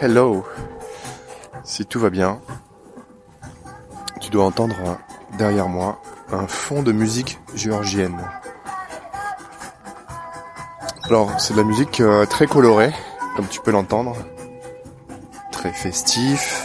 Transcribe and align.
Hello. 0.00 0.44
Si 1.64 1.84
tout 1.84 1.98
va 1.98 2.08
bien, 2.08 2.40
tu 4.20 4.30
dois 4.30 4.44
entendre 4.44 4.76
derrière 5.36 5.68
moi 5.68 6.00
un 6.30 6.46
fond 6.46 6.84
de 6.84 6.92
musique 6.92 7.40
géorgienne. 7.56 8.16
Alors, 11.02 11.40
c'est 11.40 11.54
de 11.54 11.58
la 11.58 11.64
musique 11.64 12.00
euh, 12.00 12.26
très 12.26 12.46
colorée, 12.46 12.92
comme 13.34 13.48
tu 13.48 13.60
peux 13.60 13.72
l'entendre. 13.72 14.14
Très 15.50 15.72
festif, 15.72 16.64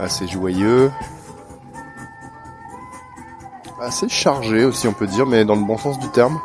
assez 0.00 0.26
joyeux, 0.26 0.90
assez 3.80 4.08
chargé 4.08 4.64
aussi 4.64 4.88
on 4.88 4.92
peut 4.92 5.06
dire, 5.06 5.24
mais 5.24 5.44
dans 5.44 5.54
le 5.54 5.64
bon 5.64 5.78
sens 5.78 6.00
du 6.00 6.08
terme. 6.08 6.40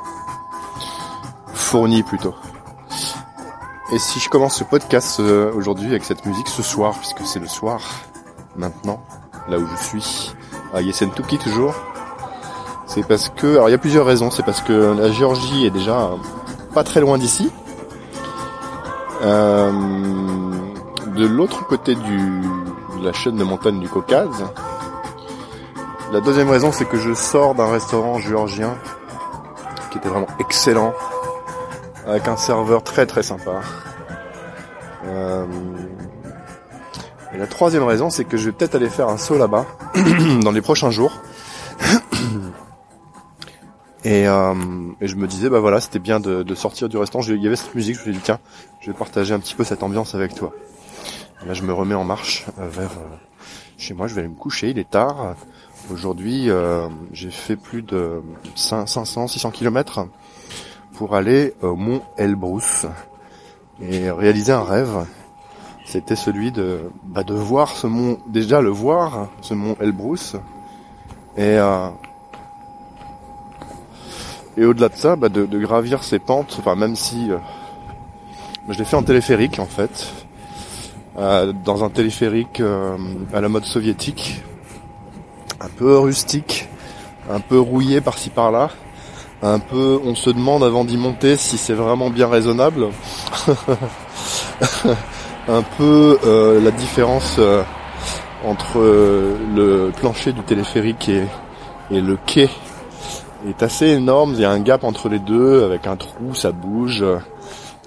Fourni 1.55 2.03
plutôt. 2.03 2.35
Et 3.91 3.99
si 3.99 4.19
je 4.19 4.29
commence 4.29 4.55
ce 4.55 4.63
podcast 4.63 5.19
euh, 5.19 5.51
aujourd'hui 5.53 5.89
avec 5.89 6.05
cette 6.05 6.25
musique 6.25 6.47
ce 6.47 6.63
soir, 6.63 6.95
puisque 6.97 7.25
c'est 7.25 7.39
le 7.39 7.47
soir 7.47 7.81
maintenant, 8.55 9.03
là 9.49 9.57
où 9.57 9.67
je 9.67 9.83
suis, 9.83 10.33
à 10.73 10.81
Yesentuki 10.81 11.37
toujours, 11.37 11.75
c'est 12.87 13.05
parce 13.05 13.27
que, 13.27 13.47
alors 13.55 13.67
il 13.67 13.73
y 13.73 13.75
a 13.75 13.77
plusieurs 13.77 14.05
raisons, 14.05 14.31
c'est 14.31 14.43
parce 14.43 14.61
que 14.61 14.71
la 14.97 15.11
Géorgie 15.11 15.65
est 15.65 15.71
déjà 15.71 16.11
pas 16.73 16.85
très 16.85 17.01
loin 17.01 17.17
d'ici. 17.17 17.51
Euh, 19.23 19.71
de 21.07 21.27
l'autre 21.27 21.67
côté 21.67 21.95
de 21.95 23.03
la 23.03 23.11
chaîne 23.11 23.35
de 23.35 23.43
montagne 23.43 23.79
du 23.79 23.89
Caucase. 23.89 24.45
La 26.13 26.21
deuxième 26.21 26.49
raison, 26.49 26.71
c'est 26.71 26.85
que 26.85 26.97
je 26.97 27.13
sors 27.13 27.55
d'un 27.55 27.69
restaurant 27.69 28.19
géorgien 28.19 28.77
qui 29.91 29.97
était 29.97 30.09
vraiment 30.09 30.27
excellent, 30.39 30.93
avec 32.07 32.27
un 32.27 32.37
serveur 32.37 32.83
très 32.83 33.05
très 33.05 33.23
sympa. 33.23 33.61
Euh, 35.05 35.45
et 37.33 37.37
la 37.37 37.47
troisième 37.47 37.83
raison, 37.83 38.09
c'est 38.09 38.25
que 38.25 38.37
je 38.37 38.45
vais 38.45 38.51
peut-être 38.51 38.75
aller 38.75 38.89
faire 38.89 39.07
un 39.07 39.17
saut 39.17 39.37
là-bas 39.37 39.65
dans 40.41 40.51
les 40.51 40.61
prochains 40.61 40.91
jours. 40.91 41.21
Et, 44.03 44.27
euh, 44.27 44.55
et, 44.99 45.07
je 45.07 45.15
me 45.15 45.27
disais, 45.27 45.47
bah 45.47 45.59
voilà, 45.59 45.79
c'était 45.79 45.99
bien 45.99 46.19
de, 46.19 46.55
sortir 46.55 46.89
du 46.89 46.97
restaurant. 46.97 47.23
Il 47.23 47.39
y 47.39 47.45
avait 47.45 47.55
cette 47.55 47.75
musique, 47.75 47.93
je 47.93 47.99
me 47.99 48.03
suis 48.05 48.13
dit, 48.13 48.19
tiens, 48.23 48.39
je 48.79 48.89
vais 48.89 48.97
partager 48.97 49.31
un 49.31 49.39
petit 49.39 49.53
peu 49.53 49.63
cette 49.63 49.83
ambiance 49.83 50.15
avec 50.15 50.33
toi. 50.33 50.53
là, 51.45 51.53
je 51.53 51.61
me 51.61 51.71
remets 51.71 51.93
en 51.93 52.03
marche 52.03 52.47
euh, 52.57 52.67
vers 52.67 52.89
euh, 52.89 53.15
chez 53.77 53.93
moi. 53.93 54.07
Je 54.07 54.15
vais 54.15 54.21
aller 54.21 54.29
me 54.29 54.35
coucher, 54.35 54.71
il 54.71 54.79
est 54.79 54.89
tard. 54.89 55.35
Aujourd'hui, 55.91 56.49
euh, 56.49 56.87
j'ai 57.11 57.29
fait 57.29 57.55
plus 57.55 57.83
de 57.83 58.23
500, 58.55 59.27
600 59.27 59.51
kilomètres 59.51 60.07
pour 61.01 61.15
aller 61.15 61.55
au 61.63 61.75
mont 61.75 62.03
Elbrus 62.15 62.85
et 63.81 64.11
réaliser 64.11 64.51
un 64.51 64.63
rêve. 64.63 65.07
C'était 65.83 66.15
celui 66.15 66.51
de, 66.51 66.91
bah, 67.05 67.23
de 67.23 67.33
voir 67.33 67.69
ce 67.69 67.87
mont, 67.87 68.19
déjà 68.27 68.61
le 68.61 68.69
voir, 68.69 69.27
ce 69.41 69.55
mont 69.55 69.75
Elbrus, 69.81 70.35
et 71.35 71.57
euh, 71.57 71.89
et 74.57 74.63
au-delà 74.63 74.89
de 74.89 74.95
ça, 74.95 75.15
bah, 75.15 75.29
de, 75.29 75.57
gravir 75.57 76.03
ces 76.03 76.19
pentes, 76.19 76.55
enfin 76.59 76.75
même 76.75 76.95
si 76.95 77.31
euh, 77.31 77.37
je 78.69 78.77
l'ai 78.77 78.85
fait 78.85 78.95
en 78.95 79.01
téléphérique 79.01 79.57
en 79.57 79.65
fait, 79.65 80.13
euh, 81.17 81.51
dans 81.65 81.83
un 81.83 81.89
téléphérique 81.89 82.61
à 83.33 83.41
la 83.41 83.49
mode 83.49 83.65
soviétique, 83.65 84.43
un 85.59 85.69
peu 85.69 85.97
rustique, 85.97 86.69
un 87.27 87.39
peu 87.39 87.59
rouillé 87.59 88.01
par-ci 88.01 88.29
par-là, 88.29 88.69
un 89.41 89.59
peu, 89.59 89.99
on 90.03 90.15
se 90.15 90.29
demande 90.29 90.63
avant 90.63 90.85
d'y 90.85 90.97
monter 90.97 91.35
si 91.35 91.57
c'est 91.57 91.73
vraiment 91.73 92.09
bien 92.09 92.27
raisonnable, 92.27 92.87
un 95.47 95.63
peu 95.77 96.19
euh, 96.23 96.61
la 96.61 96.71
différence 96.71 97.37
euh, 97.39 97.63
entre 98.45 98.79
le 98.79 99.91
plancher 99.97 100.31
du 100.31 100.41
téléphérique 100.41 101.09
et, 101.09 101.25
et 101.89 102.01
le 102.01 102.17
quai 102.25 102.49
est 103.47 103.63
assez 103.63 103.87
énorme. 103.87 104.33
Il 104.35 104.41
y 104.41 104.45
a 104.45 104.51
un 104.51 104.59
gap 104.59 104.83
entre 104.83 105.09
les 105.09 105.19
deux 105.19 105.63
avec 105.63 105.87
un 105.87 105.95
trou, 105.95 106.35
ça 106.35 106.51
bouge. 106.51 107.03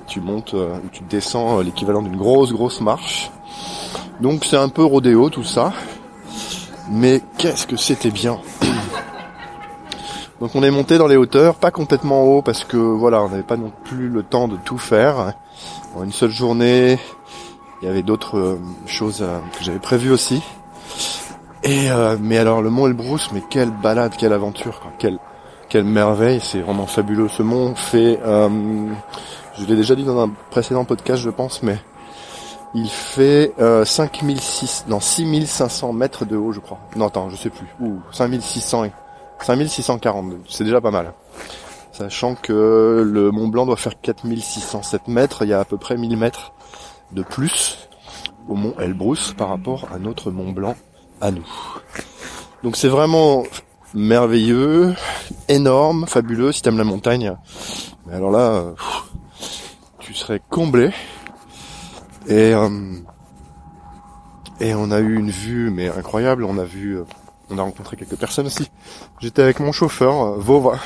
Tu 0.06 0.20
montes 0.20 0.52
ou 0.52 0.88
tu 0.92 1.02
descends 1.04 1.60
l'équivalent 1.60 2.02
d'une 2.02 2.16
grosse 2.16 2.52
grosse 2.52 2.80
marche. 2.80 3.30
Donc 4.20 4.44
c'est 4.44 4.56
un 4.56 4.68
peu 4.68 4.84
rodéo 4.84 5.30
tout 5.30 5.44
ça. 5.44 5.72
Mais 6.90 7.22
qu'est-ce 7.38 7.66
que 7.66 7.76
c'était 7.76 8.10
bien. 8.10 8.38
Donc 10.40 10.54
on 10.54 10.62
est 10.62 10.70
monté 10.70 10.98
dans 10.98 11.06
les 11.06 11.16
hauteurs, 11.16 11.54
pas 11.54 11.70
complètement 11.70 12.24
haut 12.24 12.42
parce 12.42 12.64
que 12.64 12.76
voilà, 12.76 13.22
on 13.22 13.28
n'avait 13.28 13.42
pas 13.42 13.56
non 13.56 13.72
plus 13.84 14.08
le 14.08 14.22
temps 14.22 14.48
de 14.48 14.56
tout 14.56 14.78
faire. 14.78 15.34
En 15.94 16.02
une 16.02 16.12
seule 16.12 16.30
journée, 16.30 16.98
il 17.80 17.86
y 17.86 17.88
avait 17.88 18.02
d'autres 18.02 18.58
choses 18.86 19.24
que 19.58 19.64
j'avais 19.64 19.78
prévues 19.78 20.10
aussi. 20.10 20.42
Et 21.64 21.90
euh, 21.90 22.18
mais 22.20 22.36
alors 22.36 22.60
le 22.60 22.68
mont 22.68 22.86
Elbrus, 22.86 23.30
mais 23.32 23.42
quelle 23.48 23.70
balade, 23.70 24.14
quelle 24.18 24.34
aventure, 24.34 24.80
quoi. 24.80 24.92
quelle 24.98 25.18
quelle 25.70 25.84
merveille, 25.84 26.40
c'est 26.40 26.60
vraiment 26.60 26.86
fabuleux. 26.86 27.28
Ce 27.28 27.42
mont 27.42 27.74
fait, 27.74 28.20
euh, 28.24 28.48
je 29.58 29.64
l'ai 29.64 29.74
déjà 29.74 29.94
dit 29.94 30.04
dans 30.04 30.20
un 30.20 30.30
précédent 30.50 30.84
podcast, 30.84 31.22
je 31.22 31.30
pense, 31.30 31.62
mais 31.62 31.78
il 32.74 32.88
fait 32.88 33.54
euh, 33.58 33.84
5006, 33.84 34.84
non 34.88 35.00
6500 35.00 35.92
mètres 35.94 36.26
de 36.26 36.36
haut, 36.36 36.52
je 36.52 36.60
crois. 36.60 36.78
Non, 36.96 37.06
attends, 37.06 37.30
je 37.30 37.36
sais 37.36 37.50
plus. 37.50 37.66
Ou 37.80 37.98
5600, 38.12 38.84
5642. 39.44 40.40
C'est 40.48 40.64
déjà 40.64 40.80
pas 40.80 40.90
mal. 40.90 41.12
Sachant 41.92 42.34
que 42.34 43.02
le 43.06 43.30
Mont 43.30 43.48
Blanc 43.48 43.66
doit 43.66 43.76
faire 43.76 44.00
4607 44.00 45.08
mètres, 45.08 45.42
il 45.42 45.50
y 45.50 45.52
a 45.52 45.60
à 45.60 45.64
peu 45.64 45.76
près 45.76 45.96
1000 45.96 46.16
mètres 46.16 46.52
de 47.12 47.22
plus 47.22 47.88
au 48.48 48.54
Mont 48.54 48.74
Elbrus 48.80 49.32
par 49.32 49.50
rapport 49.50 49.88
à 49.94 49.98
notre 49.98 50.30
Mont 50.30 50.52
Blanc 50.52 50.74
à 51.20 51.30
nous. 51.30 51.46
Donc 52.62 52.76
c'est 52.76 52.88
vraiment 52.88 53.44
merveilleux, 53.94 54.94
énorme, 55.48 56.06
fabuleux 56.06 56.50
si 56.50 56.62
t'aimes 56.62 56.78
la 56.78 56.84
montagne. 56.84 57.36
Mais 58.06 58.14
alors 58.14 58.30
là, 58.30 58.64
tu 59.98 60.14
serais 60.14 60.40
comblé. 60.50 60.90
Et 62.26 62.54
euh, 62.54 62.68
et 64.60 64.74
on 64.74 64.90
a 64.90 65.00
eu 65.00 65.16
une 65.16 65.30
vue 65.30 65.70
mais 65.70 65.88
incroyable. 65.88 66.44
On 66.44 66.58
a 66.58 66.64
vu, 66.64 66.98
euh, 66.98 67.04
on 67.54 67.58
a 67.58 67.62
rencontré 67.62 67.96
quelques 67.96 68.16
personnes 68.16 68.46
aussi. 68.46 68.70
J'étais 69.20 69.42
avec 69.42 69.60
mon 69.60 69.72
chauffeur 69.72 70.38
euh, 70.38 70.76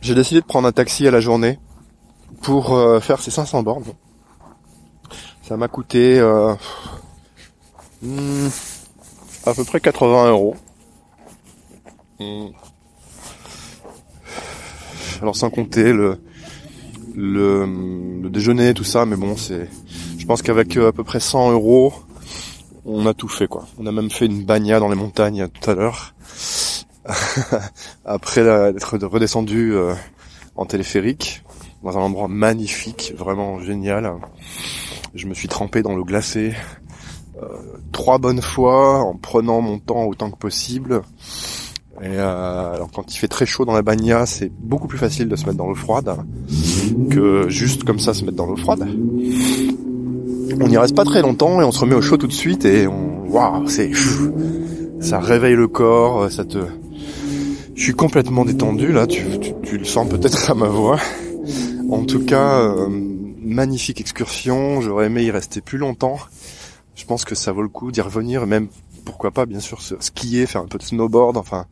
J'ai 0.00 0.14
décidé 0.14 0.40
de 0.40 0.46
prendre 0.46 0.66
un 0.66 0.72
taxi 0.72 1.06
à 1.06 1.10
la 1.10 1.20
journée 1.20 1.58
pour 2.42 2.74
euh, 2.74 3.00
faire 3.00 3.20
ces 3.20 3.30
500 3.30 3.62
bornes. 3.62 3.84
Ça 5.42 5.56
m'a 5.56 5.68
coûté 5.68 6.18
euh, 6.18 6.54
hmm, 8.02 8.48
à 9.46 9.54
peu 9.54 9.64
près 9.64 9.80
80 9.80 10.30
euros. 10.30 10.56
Hmm. 12.20 12.48
Alors 15.20 15.36
sans 15.36 15.50
compter 15.50 15.92
le, 15.92 16.20
le, 17.14 17.66
le, 18.22 18.30
déjeuner, 18.30 18.72
tout 18.72 18.84
ça, 18.84 19.04
mais 19.04 19.16
bon, 19.16 19.36
c'est, 19.36 19.68
je 20.16 20.26
pense 20.26 20.42
qu'avec 20.42 20.76
à 20.76 20.92
peu 20.92 21.02
près 21.02 21.18
100 21.18 21.52
euros, 21.52 21.92
on 22.88 23.06
a 23.06 23.14
tout 23.14 23.28
fait, 23.28 23.46
quoi. 23.46 23.66
On 23.78 23.86
a 23.86 23.92
même 23.92 24.10
fait 24.10 24.26
une 24.26 24.44
bagna 24.44 24.80
dans 24.80 24.88
les 24.88 24.96
montagnes 24.96 25.48
tout 25.48 25.70
à 25.70 25.74
l'heure. 25.74 26.14
Après 28.04 28.42
d'être 28.42 28.98
redescendu 29.06 29.74
euh, 29.74 29.94
en 30.56 30.66
téléphérique, 30.66 31.42
dans 31.82 31.96
un 31.96 32.00
endroit 32.00 32.28
magnifique, 32.28 33.12
vraiment 33.16 33.60
génial. 33.60 34.14
Je 35.14 35.26
me 35.26 35.34
suis 35.34 35.48
trempé 35.48 35.82
dans 35.82 35.94
l'eau 35.94 36.04
glacée 36.04 36.54
euh, 37.42 37.46
trois 37.92 38.18
bonnes 38.18 38.42
fois, 38.42 39.00
en 39.00 39.14
prenant 39.14 39.60
mon 39.60 39.78
temps 39.78 40.04
autant 40.04 40.30
que 40.30 40.36
possible. 40.36 41.02
Et 42.00 42.06
euh, 42.06 42.74
alors 42.74 42.90
quand 42.92 43.12
il 43.14 43.18
fait 43.18 43.28
très 43.28 43.46
chaud 43.46 43.64
dans 43.64 43.72
la 43.72 43.82
bagna, 43.82 44.24
c'est 44.26 44.50
beaucoup 44.50 44.88
plus 44.88 44.98
facile 44.98 45.28
de 45.28 45.36
se 45.36 45.46
mettre 45.46 45.58
dans 45.58 45.66
l'eau 45.66 45.74
froide 45.74 46.16
que 47.10 47.48
juste 47.48 47.84
comme 47.84 47.98
ça 47.98 48.14
se 48.14 48.24
mettre 48.24 48.36
dans 48.36 48.46
l'eau 48.46 48.56
froide. 48.56 48.86
On 50.60 50.68
n'y 50.68 50.76
reste 50.76 50.94
pas 50.94 51.04
très 51.04 51.22
longtemps 51.22 51.60
et 51.60 51.64
on 51.64 51.72
se 51.72 51.80
remet 51.80 51.94
au 51.94 52.02
chaud 52.02 52.16
tout 52.16 52.26
de 52.26 52.32
suite 52.32 52.64
et 52.64 52.86
on 52.86 53.26
waouh, 53.28 53.68
c'est 53.68 53.90
ça 55.00 55.20
réveille 55.20 55.54
le 55.54 55.68
corps, 55.68 56.30
ça 56.30 56.44
te 56.44 56.58
je 57.74 57.82
suis 57.82 57.94
complètement 57.94 58.44
détendu 58.44 58.92
là, 58.92 59.06
tu, 59.06 59.24
tu, 59.38 59.54
tu 59.62 59.78
le 59.78 59.84
sens 59.84 60.08
peut-être 60.08 60.50
à 60.50 60.54
ma 60.54 60.66
voix. 60.66 60.98
En 61.90 62.04
tout 62.04 62.24
cas, 62.24 62.58
euh, 62.60 62.88
magnifique 63.40 64.00
excursion, 64.00 64.80
j'aurais 64.80 65.06
aimé 65.06 65.22
y 65.22 65.30
rester 65.30 65.60
plus 65.60 65.78
longtemps. 65.78 66.18
Je 66.96 67.04
pense 67.04 67.24
que 67.24 67.36
ça 67.36 67.52
vaut 67.52 67.62
le 67.62 67.68
coup 67.68 67.92
d'y 67.92 68.00
revenir, 68.00 68.46
même 68.46 68.68
pourquoi 69.04 69.30
pas 69.30 69.46
bien 69.46 69.60
sûr 69.60 69.80
skier, 70.00 70.46
faire 70.46 70.60
un 70.60 70.66
peu 70.66 70.78
de 70.78 70.82
snowboard, 70.82 71.36
enfin 71.36 71.66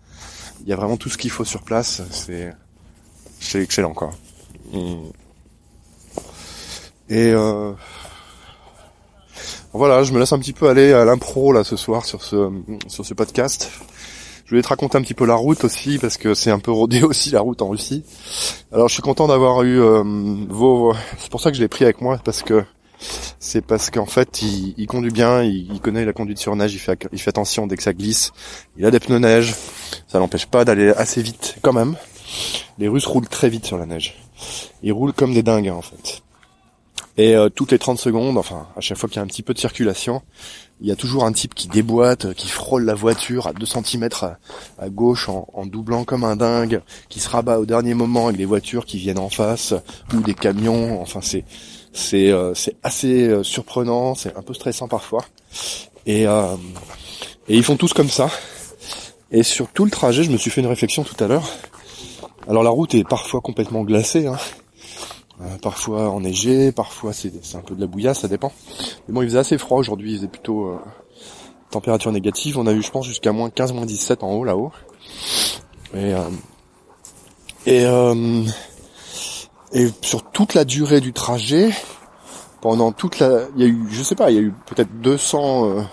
il 0.62 0.68
y 0.68 0.72
a 0.72 0.76
vraiment 0.76 0.96
tout 0.96 1.08
ce 1.08 1.18
qu'il 1.18 1.30
faut 1.30 1.44
sur 1.44 1.62
place, 1.62 2.02
c'est 2.10 2.54
c'est 3.40 3.60
excellent 3.60 3.92
quoi. 3.92 4.12
Et 7.08 7.32
euh, 7.32 7.72
voilà, 9.72 10.02
je 10.02 10.12
me 10.12 10.18
laisse 10.18 10.32
un 10.32 10.38
petit 10.38 10.52
peu 10.52 10.68
aller 10.68 10.92
à 10.92 11.04
l'impro 11.04 11.52
là 11.52 11.64
ce 11.64 11.76
soir 11.76 12.04
sur 12.04 12.22
ce 12.22 12.50
sur 12.88 13.04
ce 13.04 13.14
podcast. 13.14 13.70
Je 14.44 14.50
voulais 14.50 14.62
te 14.62 14.68
raconter 14.68 14.96
un 14.96 15.02
petit 15.02 15.14
peu 15.14 15.26
la 15.26 15.34
route 15.34 15.64
aussi 15.64 15.98
parce 15.98 16.16
que 16.16 16.34
c'est 16.34 16.52
un 16.52 16.60
peu 16.60 16.70
rodé 16.70 17.02
aussi 17.04 17.30
la 17.30 17.40
route 17.40 17.60
en 17.62 17.68
Russie. 17.68 18.04
Alors 18.72 18.88
je 18.88 18.94
suis 18.94 19.02
content 19.02 19.26
d'avoir 19.26 19.62
eu 19.62 19.80
euh, 19.80 20.04
vos. 20.48 20.94
C'est 21.18 21.30
pour 21.30 21.40
ça 21.40 21.50
que 21.50 21.56
je 21.56 21.62
l'ai 21.62 21.68
pris 21.68 21.84
avec 21.84 22.00
moi 22.00 22.20
parce 22.24 22.42
que 22.42 22.64
c'est 23.38 23.60
parce 23.64 23.90
qu'en 23.90 24.06
fait, 24.06 24.42
il, 24.42 24.86
conduit 24.86 25.10
bien, 25.10 25.42
il, 25.42 25.80
connaît 25.80 26.04
la 26.04 26.12
conduite 26.12 26.38
sur 26.38 26.54
neige, 26.56 26.74
il 26.74 26.78
fait, 26.78 27.06
il 27.12 27.20
fait 27.20 27.30
attention 27.30 27.66
dès 27.66 27.76
que 27.76 27.82
ça 27.82 27.92
glisse. 27.92 28.32
Il 28.76 28.86
a 28.86 28.90
des 28.90 29.00
pneus 29.00 29.19
neige, 29.19 29.54
ça 30.06 30.19
l'empêche 30.19 30.46
pas 30.46 30.64
d'aller 30.64 30.90
assez 30.90 31.22
vite 31.22 31.56
quand 31.62 31.72
même. 31.72 31.96
Les 32.78 32.88
Russes 32.88 33.06
roulent 33.06 33.28
très 33.28 33.48
vite 33.48 33.66
sur 33.66 33.78
la 33.78 33.86
neige. 33.86 34.16
Ils 34.82 34.92
roulent 34.92 35.12
comme 35.12 35.34
des 35.34 35.42
dingues 35.42 35.70
en 35.70 35.82
fait. 35.82 36.22
Et 37.18 37.34
euh, 37.34 37.48
toutes 37.48 37.72
les 37.72 37.78
30 37.78 37.98
secondes, 37.98 38.36
enfin 38.36 38.66
à 38.76 38.80
chaque 38.80 38.98
fois 38.98 39.08
qu'il 39.08 39.16
y 39.16 39.18
a 39.20 39.22
un 39.22 39.26
petit 39.26 39.42
peu 39.42 39.54
de 39.54 39.58
circulation, 39.58 40.22
il 40.80 40.86
y 40.86 40.92
a 40.92 40.96
toujours 40.96 41.24
un 41.24 41.32
type 41.32 41.54
qui 41.54 41.68
déboîte, 41.68 42.34
qui 42.34 42.48
frôle 42.48 42.84
la 42.84 42.94
voiture 42.94 43.46
à 43.46 43.52
2 43.54 43.64
cm 43.64 44.08
à, 44.78 44.88
gauche 44.90 45.28
en, 45.28 45.64
doublant 45.64 46.04
comme 46.04 46.24
un 46.24 46.36
dingue, 46.36 46.82
qui 47.08 47.20
se 47.20 47.28
rabat 47.30 47.58
au 47.58 47.64
dernier 47.64 47.94
moment 47.94 48.26
avec 48.26 48.36
des 48.36 48.44
voitures 48.44 48.84
qui 48.84 48.98
viennent 48.98 49.18
en 49.18 49.30
face 49.30 49.72
ou 50.12 50.20
des 50.20 50.34
camions. 50.34 51.00
Enfin 51.00 51.20
c'est 51.22 51.44
c'est 51.92 52.30
euh, 52.30 52.52
c'est 52.54 52.76
assez 52.82 53.28
euh, 53.28 53.42
surprenant, 53.42 54.14
c'est 54.14 54.36
un 54.36 54.42
peu 54.42 54.52
stressant 54.52 54.88
parfois. 54.88 55.24
Et 56.04 56.22
et 56.22 57.56
ils 57.56 57.64
font 57.64 57.76
tous 57.76 57.92
comme 57.92 58.10
ça. 58.10 58.30
Et 59.30 59.42
sur 59.42 59.69
tout 59.69 59.84
le 59.84 59.90
trajet, 59.90 60.22
je 60.22 60.30
me 60.30 60.36
suis 60.36 60.50
fait 60.50 60.60
une 60.60 60.66
réflexion 60.69 61.02
tout 61.02 61.16
à 61.22 61.26
l'heure. 61.26 61.48
Alors 62.48 62.62
la 62.62 62.70
route 62.70 62.94
est 62.94 63.02
parfois 63.02 63.40
complètement 63.40 63.82
glacée. 63.82 64.26
Hein. 64.26 64.36
Euh, 65.42 65.58
parfois 65.60 66.08
enneigé, 66.10 66.72
parfois 66.72 67.12
c'est 67.12 67.30
un 67.56 67.60
peu 67.60 67.74
de 67.74 67.80
la 67.80 67.86
bouillasse, 67.86 68.20
ça 68.20 68.28
dépend. 68.28 68.52
Mais 69.06 69.14
bon, 69.14 69.22
il 69.22 69.28
faisait 69.28 69.38
assez 69.38 69.58
froid 69.58 69.78
aujourd'hui, 69.78 70.12
il 70.12 70.16
faisait 70.16 70.28
plutôt 70.28 70.68
euh, 70.68 70.78
température 71.70 72.10
négative. 72.10 72.58
On 72.58 72.66
a 72.66 72.72
eu, 72.72 72.82
je 72.82 72.90
pense, 72.90 73.06
jusqu'à 73.06 73.32
moins 73.32 73.50
15, 73.50 73.72
moins 73.74 73.84
17 73.84 74.22
en 74.22 74.32
haut, 74.32 74.44
là-haut. 74.44 74.72
Et, 75.94 76.14
euh, 76.14 76.28
et, 77.66 77.84
euh, 77.84 78.44
et 79.72 79.88
sur 80.00 80.22
toute 80.30 80.54
la 80.54 80.64
durée 80.64 81.00
du 81.00 81.12
trajet, 81.12 81.70
pendant 82.62 82.92
toute 82.92 83.18
la... 83.18 83.42
Il 83.56 83.62
y 83.62 83.64
a 83.64 83.68
eu, 83.68 83.86
je 83.90 84.02
sais 84.02 84.14
pas, 84.14 84.30
il 84.30 84.36
y 84.36 84.38
a 84.38 84.42
eu 84.42 84.54
peut-être 84.64 85.00
200 85.02 85.86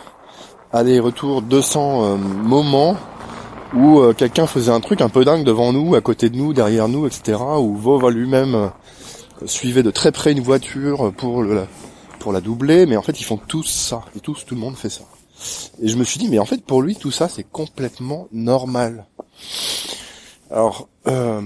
allers-retours, 0.71 1.41
200 1.41 2.17
moments 2.17 2.95
où 3.75 4.01
quelqu'un 4.13 4.47
faisait 4.47 4.71
un 4.71 4.79
truc 4.79 5.01
un 5.01 5.09
peu 5.09 5.25
dingue 5.25 5.43
devant 5.43 5.73
nous, 5.73 5.95
à 5.95 6.01
côté 6.01 6.29
de 6.29 6.37
nous, 6.37 6.53
derrière 6.53 6.87
nous, 6.87 7.05
etc. 7.07 7.39
Où 7.59 7.75
Vova 7.75 8.09
lui-même 8.09 8.71
suivait 9.45 9.83
de 9.83 9.91
très 9.91 10.11
près 10.11 10.31
une 10.31 10.41
voiture 10.41 11.13
pour 11.15 11.43
la, 11.43 11.67
pour 12.19 12.31
la 12.31 12.41
doubler, 12.41 12.85
mais 12.85 12.97
en 12.97 13.01
fait 13.01 13.19
ils 13.19 13.25
font 13.25 13.37
tous 13.37 13.67
ça, 13.67 14.01
et 14.15 14.19
tous, 14.19 14.45
tout 14.45 14.55
le 14.55 14.61
monde 14.61 14.77
fait 14.77 14.89
ça. 14.89 15.03
Et 15.81 15.87
je 15.89 15.97
me 15.97 16.03
suis 16.03 16.19
dit, 16.19 16.29
mais 16.29 16.39
en 16.39 16.45
fait 16.45 16.63
pour 16.63 16.81
lui 16.81 16.95
tout 16.95 17.11
ça 17.11 17.27
c'est 17.27 17.43
complètement 17.43 18.27
normal. 18.31 19.05
Alors, 20.49 20.87
euh, 21.07 21.41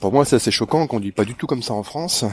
pour 0.00 0.12
moi 0.12 0.24
c'est 0.24 0.36
assez 0.36 0.50
choquant 0.50 0.86
qu'on 0.86 1.00
dit 1.00 1.12
pas 1.12 1.24
du 1.24 1.34
tout 1.34 1.46
comme 1.46 1.62
ça 1.62 1.74
en 1.74 1.82
France, 1.82 2.24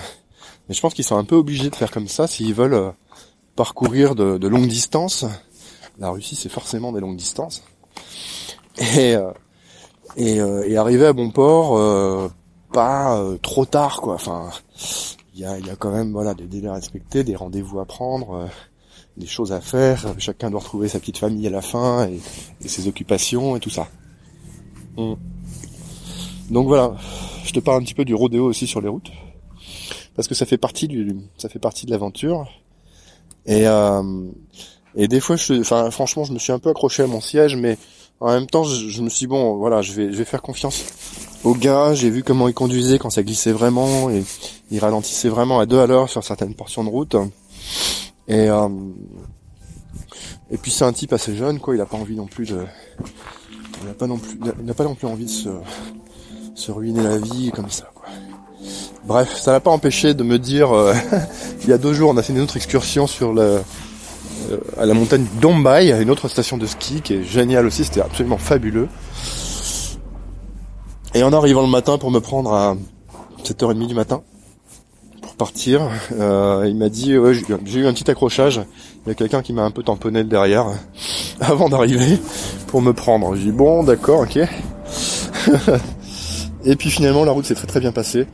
mais 0.67 0.75
je 0.75 0.81
pense 0.81 0.93
qu'ils 0.93 1.05
sont 1.05 1.17
un 1.17 1.23
peu 1.23 1.35
obligés 1.35 1.69
de 1.69 1.75
faire 1.75 1.91
comme 1.91 2.07
ça 2.07 2.27
s'ils 2.27 2.53
veulent 2.53 2.73
euh, 2.73 2.91
parcourir 3.55 4.15
de, 4.15 4.47
longues 4.47 4.67
distances. 4.67 5.25
La 5.97 6.09
Russie 6.09 6.35
c'est 6.35 6.49
forcément 6.49 6.91
des 6.91 6.99
longues 6.99 7.17
distances. 7.17 7.63
Et, 8.97 9.15
euh, 9.15 9.31
et, 10.17 10.35
et 10.35 10.75
arriver 10.75 11.05
à 11.05 11.13
bon 11.13 11.31
port 11.31 11.77
pas 12.75 13.17
euh, 13.17 13.37
trop 13.37 13.65
tard 13.65 14.01
quoi. 14.01 14.15
Enfin, 14.15 14.49
il 15.33 15.39
y 15.39 15.45
a, 15.45 15.57
y 15.57 15.69
a 15.69 15.75
quand 15.77 15.91
même 15.91 16.11
voilà 16.11 16.33
des 16.33 16.45
délais 16.45 16.67
à 16.67 16.73
respecter, 16.73 17.23
des 17.23 17.35
rendez-vous 17.35 17.79
à 17.79 17.85
prendre, 17.85 18.33
euh, 18.33 18.45
des 19.15 19.27
choses 19.27 19.53
à 19.53 19.61
faire. 19.61 20.13
Chacun 20.17 20.51
doit 20.51 20.59
retrouver 20.59 20.89
sa 20.89 20.99
petite 20.99 21.17
famille 21.17 21.47
à 21.47 21.49
la 21.49 21.61
fin 21.61 22.07
et, 22.07 22.19
ses 22.67 22.87
occupations 22.87 23.55
et 23.55 23.61
tout 23.61 23.69
ça. 23.69 23.87
Mm. 24.97 25.13
Donc 26.51 26.67
voilà, 26.67 26.95
je 27.45 27.53
te 27.53 27.59
parle 27.61 27.81
un 27.81 27.85
petit 27.85 27.93
peu 27.93 28.05
du 28.05 28.13
rodéo 28.13 28.45
aussi 28.45 28.67
sur 28.67 28.81
les 28.81 28.89
routes 28.89 29.11
parce 30.15 30.27
que 30.27 30.35
ça 30.35 30.45
fait 30.45 30.57
partie 30.57 30.87
du 30.87 31.15
ça 31.37 31.49
fait 31.49 31.59
partie 31.59 31.85
de 31.85 31.91
l'aventure 31.91 32.47
et 33.45 33.67
euh, 33.67 34.29
et 34.95 35.07
des 35.07 35.19
fois 35.19 35.35
je 35.35 35.59
enfin 35.59 35.89
franchement 35.91 36.23
je 36.23 36.33
me 36.33 36.39
suis 36.39 36.53
un 36.53 36.59
peu 36.59 36.69
accroché 36.69 37.03
à 37.03 37.07
mon 37.07 37.19
siège 37.19 37.55
mais 37.55 37.77
en 38.19 38.31
même 38.31 38.47
temps 38.47 38.63
je, 38.63 38.89
je 38.89 39.01
me 39.01 39.09
suis 39.09 39.27
bon 39.27 39.55
voilà 39.57 39.81
je 39.81 39.93
vais 39.93 40.11
je 40.11 40.17
vais 40.17 40.25
faire 40.25 40.41
confiance 40.41 40.83
au 41.45 41.53
gars, 41.53 41.93
j'ai 41.93 42.09
vu 42.09 42.23
comment 42.23 42.47
il 42.47 42.55
conduisait 42.55 42.97
quand 42.97 43.11
ça 43.11 43.21
glissait 43.21 43.51
vraiment 43.51 44.09
et 44.09 44.23
il 44.71 44.79
ralentissait 44.79 45.29
vraiment 45.29 45.59
à 45.59 45.67
deux 45.67 45.79
à 45.79 45.85
l'heure 45.85 46.09
sur 46.09 46.23
certaines 46.23 46.55
portions 46.55 46.83
de 46.83 46.89
route. 46.89 47.15
Et 48.27 48.49
euh, 48.49 48.67
et 50.49 50.57
puis 50.57 50.71
c'est 50.71 50.85
un 50.85 50.91
type 50.91 51.13
assez 51.13 51.35
jeune 51.35 51.59
quoi, 51.59 51.75
il 51.75 51.81
a 51.81 51.85
pas 51.85 51.97
envie 51.97 52.15
non 52.15 52.25
plus 52.25 52.47
de 52.47 52.61
il 53.81 53.87
n'a 53.87 53.93
pas 53.93 54.07
non 54.07 54.17
plus 54.17 54.39
il 54.59 54.65
n'a 54.65 54.73
pas 54.73 54.83
non 54.83 54.95
plus 54.95 55.05
envie 55.05 55.25
de 55.25 55.29
se 55.29 55.49
se 56.55 56.71
ruiner 56.71 57.03
la 57.03 57.19
vie 57.19 57.51
comme 57.51 57.69
ça 57.69 57.91
quoi. 57.93 58.05
Bref, 59.05 59.39
ça 59.39 59.51
n'a 59.51 59.59
pas 59.59 59.69
empêché 59.69 60.15
de 60.15 60.23
me 60.23 60.39
dire 60.39 60.71
euh, 60.71 60.95
il 61.63 61.69
y 61.69 61.73
a 61.73 61.77
deux 61.77 61.93
jours 61.93 62.09
on 62.09 62.17
a 62.17 62.23
fait 62.23 62.33
une 62.33 62.41
autre 62.41 62.57
excursion 62.57 63.05
sur 63.05 63.33
le 63.33 63.61
à 64.77 64.85
la 64.85 64.93
montagne 64.93 65.25
Dombay, 65.41 65.91
une 66.01 66.09
autre 66.09 66.27
station 66.27 66.57
de 66.57 66.65
ski 66.65 67.01
qui 67.01 67.13
est 67.13 67.23
géniale 67.23 67.65
aussi, 67.65 67.83
c'était 67.83 68.01
absolument 68.01 68.37
fabuleux. 68.37 68.87
Et 71.13 71.23
en 71.23 71.31
arrivant 71.31 71.61
le 71.61 71.69
matin 71.69 71.97
pour 71.97 72.11
me 72.11 72.19
prendre 72.19 72.53
à 72.53 72.75
7h30 73.43 73.87
du 73.87 73.95
matin, 73.95 74.21
pour 75.21 75.35
partir, 75.35 75.89
euh, 76.19 76.65
il 76.67 76.75
m'a 76.75 76.89
dit, 76.89 77.17
ouais, 77.17 77.33
j'ai 77.33 77.79
eu 77.79 77.87
un 77.87 77.93
petit 77.93 78.09
accrochage, 78.09 78.61
il 79.05 79.09
y 79.09 79.11
a 79.11 79.15
quelqu'un 79.15 79.41
qui 79.41 79.53
m'a 79.53 79.63
un 79.63 79.71
peu 79.71 79.83
tamponné 79.83 80.23
derrière 80.23 80.65
avant 81.39 81.69
d'arriver 81.69 82.19
pour 82.67 82.81
me 82.81 82.91
prendre. 82.93 83.35
J'ai 83.35 83.45
dit, 83.45 83.51
bon, 83.51 83.83
d'accord, 83.83 84.21
ok. 84.21 84.39
Et 86.65 86.75
puis 86.75 86.89
finalement, 86.89 87.23
la 87.23 87.31
route 87.31 87.45
s'est 87.45 87.55
très 87.55 87.67
très 87.67 87.79
bien 87.79 87.91
passée. 87.91 88.27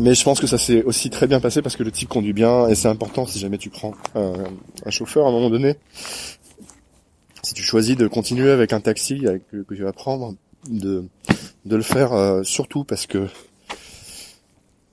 Mais 0.00 0.14
je 0.14 0.24
pense 0.24 0.40
que 0.40 0.46
ça 0.46 0.56
s'est 0.56 0.82
aussi 0.82 1.10
très 1.10 1.26
bien 1.26 1.40
passé 1.40 1.60
parce 1.60 1.76
que 1.76 1.82
le 1.82 1.92
type 1.92 2.08
conduit 2.08 2.32
bien 2.32 2.66
et 2.68 2.74
c'est 2.74 2.88
important 2.88 3.26
si 3.26 3.38
jamais 3.38 3.58
tu 3.58 3.68
prends 3.68 3.92
un, 4.14 4.90
chauffeur 4.90 5.26
à 5.26 5.28
un 5.28 5.32
moment 5.32 5.50
donné. 5.50 5.74
Si 7.42 7.52
tu 7.52 7.62
choisis 7.62 7.98
de 7.98 8.08
continuer 8.08 8.50
avec 8.50 8.72
un 8.72 8.80
taxi 8.80 9.26
que 9.50 9.74
tu 9.74 9.82
vas 9.82 9.92
prendre, 9.92 10.34
de, 10.70 11.04
de 11.66 11.76
le 11.76 11.82
faire 11.82 12.14
euh, 12.14 12.42
surtout 12.42 12.82
parce 12.82 13.06
que 13.06 13.28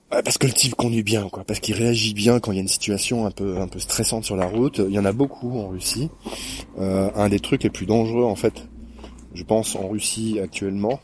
parce 0.09 0.37
que 0.37 0.47
le 0.47 0.53
type 0.53 0.75
conduit 0.75 1.03
bien, 1.03 1.29
quoi, 1.29 1.45
parce 1.45 1.61
qu'il 1.61 1.75
réagit 1.75 2.13
bien 2.13 2.41
quand 2.41 2.51
il 2.51 2.55
y 2.55 2.57
a 2.57 2.61
une 2.61 2.67
situation 2.67 3.25
un 3.25 3.31
peu 3.31 3.59
un 3.59 3.67
peu 3.69 3.79
stressante 3.79 4.25
sur 4.25 4.35
la 4.35 4.45
route. 4.45 4.81
Il 4.85 4.93
y 4.93 4.99
en 4.99 5.05
a 5.05 5.13
beaucoup 5.13 5.57
en 5.57 5.69
Russie. 5.69 6.09
Euh, 6.79 7.09
un 7.15 7.29
des 7.29 7.39
trucs 7.39 7.63
les 7.63 7.69
plus 7.69 7.85
dangereux, 7.85 8.25
en 8.25 8.35
fait, 8.35 8.67
je 9.33 9.43
pense 9.43 9.77
en 9.77 9.87
Russie 9.87 10.39
actuellement, 10.43 10.99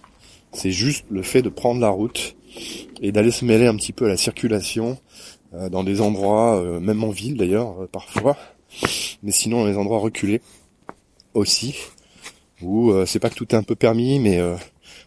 c'est 0.51 0.71
juste 0.71 1.05
le 1.09 1.21
fait 1.21 1.41
de 1.41 1.47
prendre 1.47 1.79
la 1.79 1.89
route 1.89 2.35
et 3.01 3.11
d'aller 3.11 3.31
se 3.31 3.45
mêler 3.45 3.67
un 3.67 3.75
petit 3.75 3.93
peu 3.93 4.05
à 4.05 4.09
la 4.09 4.17
circulation 4.17 4.97
euh, 5.53 5.69
dans 5.69 5.83
des 5.83 6.01
endroits, 6.01 6.61
même 6.79 7.03
en 7.03 7.09
ville 7.09 7.37
d'ailleurs 7.37 7.87
parfois, 7.91 8.37
mais 9.21 9.31
sinon 9.31 9.61
dans 9.61 9.67
les 9.67 9.77
endroits 9.77 9.99
reculés 9.99 10.41
aussi 11.33 11.75
où 12.63 12.91
euh, 12.91 13.05
c'est 13.05 13.19
pas 13.19 13.29
que 13.29 13.35
tout 13.35 13.47
est 13.53 13.57
un 13.57 13.63
peu 13.63 13.75
permis, 13.75 14.19
mais 14.19 14.39
euh, 14.39 14.55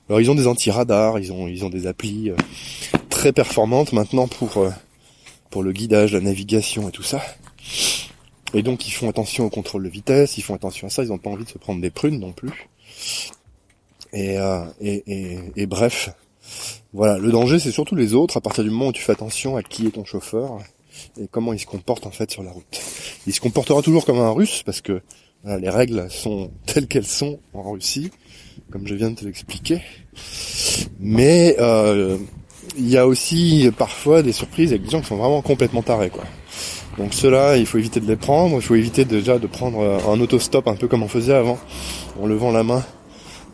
alors 0.08 0.20
ils 0.20 0.30
ont 0.30 0.34
des 0.34 0.46
anti-radars, 0.46 1.18
ils 1.18 1.32
ont 1.32 1.48
ils 1.48 1.64
ont 1.64 1.70
des 1.70 1.86
applis 1.86 2.30
euh, 2.30 2.36
très 3.08 3.32
performantes 3.32 3.92
maintenant 3.92 4.28
pour 4.28 4.64
pour 5.50 5.62
le 5.62 5.72
guidage, 5.72 6.12
la 6.12 6.20
navigation 6.20 6.88
et 6.88 6.92
tout 6.92 7.02
ça. 7.02 7.22
Et 8.54 8.62
donc 8.62 8.86
ils 8.86 8.92
font 8.92 9.08
attention 9.08 9.46
au 9.46 9.50
contrôle 9.50 9.84
de 9.84 9.88
vitesse, 9.88 10.38
ils 10.38 10.42
font 10.42 10.54
attention 10.54 10.86
à 10.86 10.90
ça, 10.90 11.02
ils 11.02 11.08
n'ont 11.08 11.18
pas 11.18 11.30
envie 11.30 11.44
de 11.44 11.50
se 11.50 11.58
prendre 11.58 11.80
des 11.80 11.90
prunes 11.90 12.20
non 12.20 12.32
plus. 12.32 12.68
Et, 14.12 14.36
et, 14.80 15.02
et, 15.06 15.38
et, 15.56 15.66
bref, 15.66 16.10
voilà, 16.96 17.18
le 17.18 17.30
danger 17.30 17.58
c'est 17.58 17.72
surtout 17.72 17.94
les 17.94 18.14
autres 18.14 18.38
à 18.38 18.40
partir 18.40 18.64
du 18.64 18.70
moment 18.70 18.88
où 18.88 18.92
tu 18.92 19.02
fais 19.02 19.12
attention 19.12 19.56
à 19.56 19.62
qui 19.62 19.86
est 19.86 19.90
ton 19.90 20.04
chauffeur 20.04 20.58
et 21.20 21.28
comment 21.30 21.52
il 21.52 21.58
se 21.58 21.66
comporte 21.66 22.06
en 22.06 22.10
fait 22.10 22.30
sur 22.30 22.42
la 22.42 22.50
route. 22.50 22.80
Il 23.26 23.34
se 23.34 23.40
comportera 23.40 23.82
toujours 23.82 24.06
comme 24.06 24.18
un 24.18 24.30
russe 24.30 24.62
parce 24.64 24.80
que 24.80 25.02
les 25.44 25.68
règles 25.68 26.10
sont 26.10 26.50
telles 26.66 26.86
qu'elles 26.86 27.06
sont 27.06 27.38
en 27.54 27.70
Russie, 27.70 28.10
comme 28.70 28.86
je 28.86 28.94
viens 28.94 29.10
de 29.10 29.16
te 29.16 29.24
l'expliquer. 29.24 29.82
Mais 30.98 31.56
euh, 31.60 32.16
il 32.78 32.88
y 32.88 32.96
a 32.96 33.06
aussi 33.06 33.70
parfois 33.76 34.22
des 34.22 34.32
surprises 34.32 34.70
avec 34.70 34.82
des 34.82 34.90
gens 34.90 35.00
qui 35.00 35.06
sont 35.06 35.16
vraiment 35.16 35.42
complètement 35.42 35.82
tarés, 35.82 36.10
quoi. 36.10 36.24
Donc 36.98 37.12
ceux-là, 37.12 37.58
il 37.58 37.66
faut 37.66 37.76
éviter 37.76 38.00
de 38.00 38.06
les 38.06 38.16
prendre. 38.16 38.56
Il 38.56 38.62
faut 38.62 38.74
éviter 38.74 39.04
déjà 39.04 39.38
de 39.38 39.46
prendre 39.46 39.80
un 40.08 40.18
autostop 40.18 40.66
un 40.66 40.76
peu 40.76 40.88
comme 40.88 41.02
on 41.02 41.08
faisait 41.08 41.34
avant, 41.34 41.58
en 42.20 42.26
levant 42.26 42.50
la 42.50 42.62
main, 42.62 42.82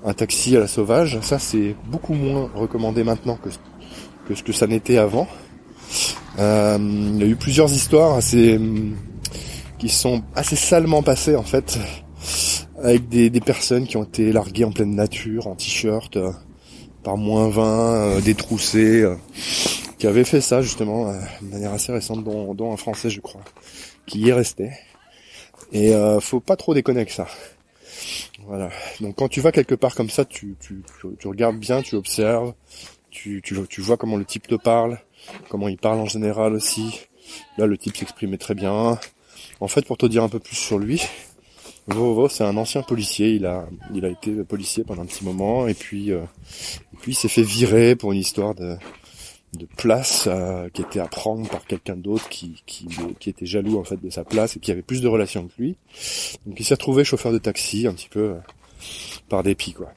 un 0.04 0.14
taxi 0.14 0.56
à 0.56 0.60
la 0.60 0.66
sauvage. 0.66 1.18
Ça, 1.20 1.38
c'est 1.38 1.74
beaucoup 1.86 2.14
moins 2.14 2.50
recommandé 2.54 3.04
maintenant 3.04 3.36
que, 3.36 3.50
ce 4.34 4.42
que 4.42 4.52
ça 4.52 4.66
n'était 4.66 4.98
avant. 4.98 5.28
Euh, 6.38 6.78
il 6.80 7.18
y 7.18 7.22
a 7.22 7.26
eu 7.26 7.36
plusieurs 7.36 7.72
histoires 7.72 8.14
assez 8.14 8.58
qui 9.78 9.88
sont 9.88 10.22
assez 10.34 10.56
salement 10.56 11.02
passés 11.02 11.36
en 11.36 11.42
fait, 11.42 11.78
avec 12.82 13.08
des, 13.08 13.30
personnes 13.40 13.86
qui 13.86 13.96
ont 13.96 14.04
été 14.04 14.32
larguées 14.32 14.64
en 14.64 14.70
pleine 14.70 14.94
nature, 14.94 15.48
en 15.48 15.56
t-shirt, 15.56 16.16
euh, 16.16 16.30
par 17.02 17.16
moins 17.16 17.48
20, 17.48 17.62
euh, 17.64 18.20
détroussées, 18.20 19.04
qui 19.98 20.06
avaient 20.06 20.24
fait 20.24 20.40
ça 20.40 20.62
justement 20.62 21.12
de 21.42 21.46
manière 21.48 21.72
assez 21.72 21.92
récente, 21.92 22.24
dont, 22.24 22.72
un 22.72 22.76
Français 22.76 23.10
je 23.10 23.20
crois, 23.20 23.42
qui 24.06 24.20
y 24.20 24.28
est 24.28 24.32
resté. 24.32 24.70
Et 25.72 25.94
faut 26.20 26.40
pas 26.40 26.56
trop 26.56 26.74
déconner 26.74 27.00
avec 27.00 27.10
ça. 27.10 27.26
Voilà. 28.46 28.70
Donc 29.00 29.16
quand 29.16 29.28
tu 29.28 29.40
vas 29.40 29.52
quelque 29.52 29.74
part 29.74 29.94
comme 29.94 30.10
ça, 30.10 30.24
tu, 30.24 30.56
tu, 30.60 30.82
regardes 31.28 31.58
bien, 31.58 31.82
tu 31.82 31.94
observes, 31.94 32.54
tu, 33.10 33.42
vois 33.78 33.96
comment 33.96 34.16
le 34.16 34.24
type 34.24 34.46
te 34.46 34.54
parle, 34.54 34.98
comment 35.48 35.68
il 35.68 35.78
parle 35.78 36.00
en 36.00 36.06
général 36.06 36.54
aussi, 36.54 37.00
Là, 37.56 37.66
le 37.66 37.78
type 37.78 37.96
s'exprimait 37.96 38.38
très 38.38 38.54
bien. 38.54 38.98
En 39.60 39.68
fait, 39.68 39.86
pour 39.86 39.96
te 39.96 40.06
dire 40.06 40.22
un 40.22 40.28
peu 40.28 40.40
plus 40.40 40.56
sur 40.56 40.78
lui, 40.78 41.02
Vovo, 41.86 42.28
c'est 42.28 42.44
un 42.44 42.56
ancien 42.56 42.82
policier. 42.82 43.30
Il 43.30 43.46
a, 43.46 43.66
il 43.94 44.04
a 44.04 44.08
été 44.08 44.32
policier 44.44 44.84
pendant 44.84 45.02
un 45.02 45.06
petit 45.06 45.24
moment, 45.24 45.68
et 45.68 45.74
puis, 45.74 46.12
euh, 46.12 46.22
et 46.92 46.96
puis 47.00 47.12
il 47.12 47.14
s'est 47.14 47.28
fait 47.28 47.42
virer 47.42 47.96
pour 47.96 48.12
une 48.12 48.18
histoire 48.18 48.54
de, 48.54 48.76
de 49.52 49.66
place 49.76 50.28
euh, 50.28 50.68
qui 50.70 50.82
était 50.82 51.00
à 51.00 51.06
prendre 51.06 51.48
par 51.48 51.64
quelqu'un 51.66 51.96
d'autre 51.96 52.28
qui, 52.28 52.62
qui, 52.66 52.88
qui 53.20 53.30
était 53.30 53.46
jaloux 53.46 53.78
en 53.78 53.84
fait 53.84 54.00
de 54.02 54.08
sa 54.08 54.24
place 54.24 54.56
et 54.56 54.60
qui 54.60 54.70
avait 54.70 54.82
plus 54.82 55.02
de 55.02 55.08
relations 55.08 55.46
que 55.46 55.52
lui. 55.62 55.76
Donc 56.46 56.58
il 56.58 56.64
s'est 56.64 56.74
retrouvé 56.74 57.04
chauffeur 57.04 57.32
de 57.32 57.38
taxi 57.38 57.86
un 57.86 57.92
petit 57.92 58.08
peu 58.08 58.20
euh, 58.20 58.38
par 59.28 59.42
dépit 59.42 59.72
quoi. 59.74 59.92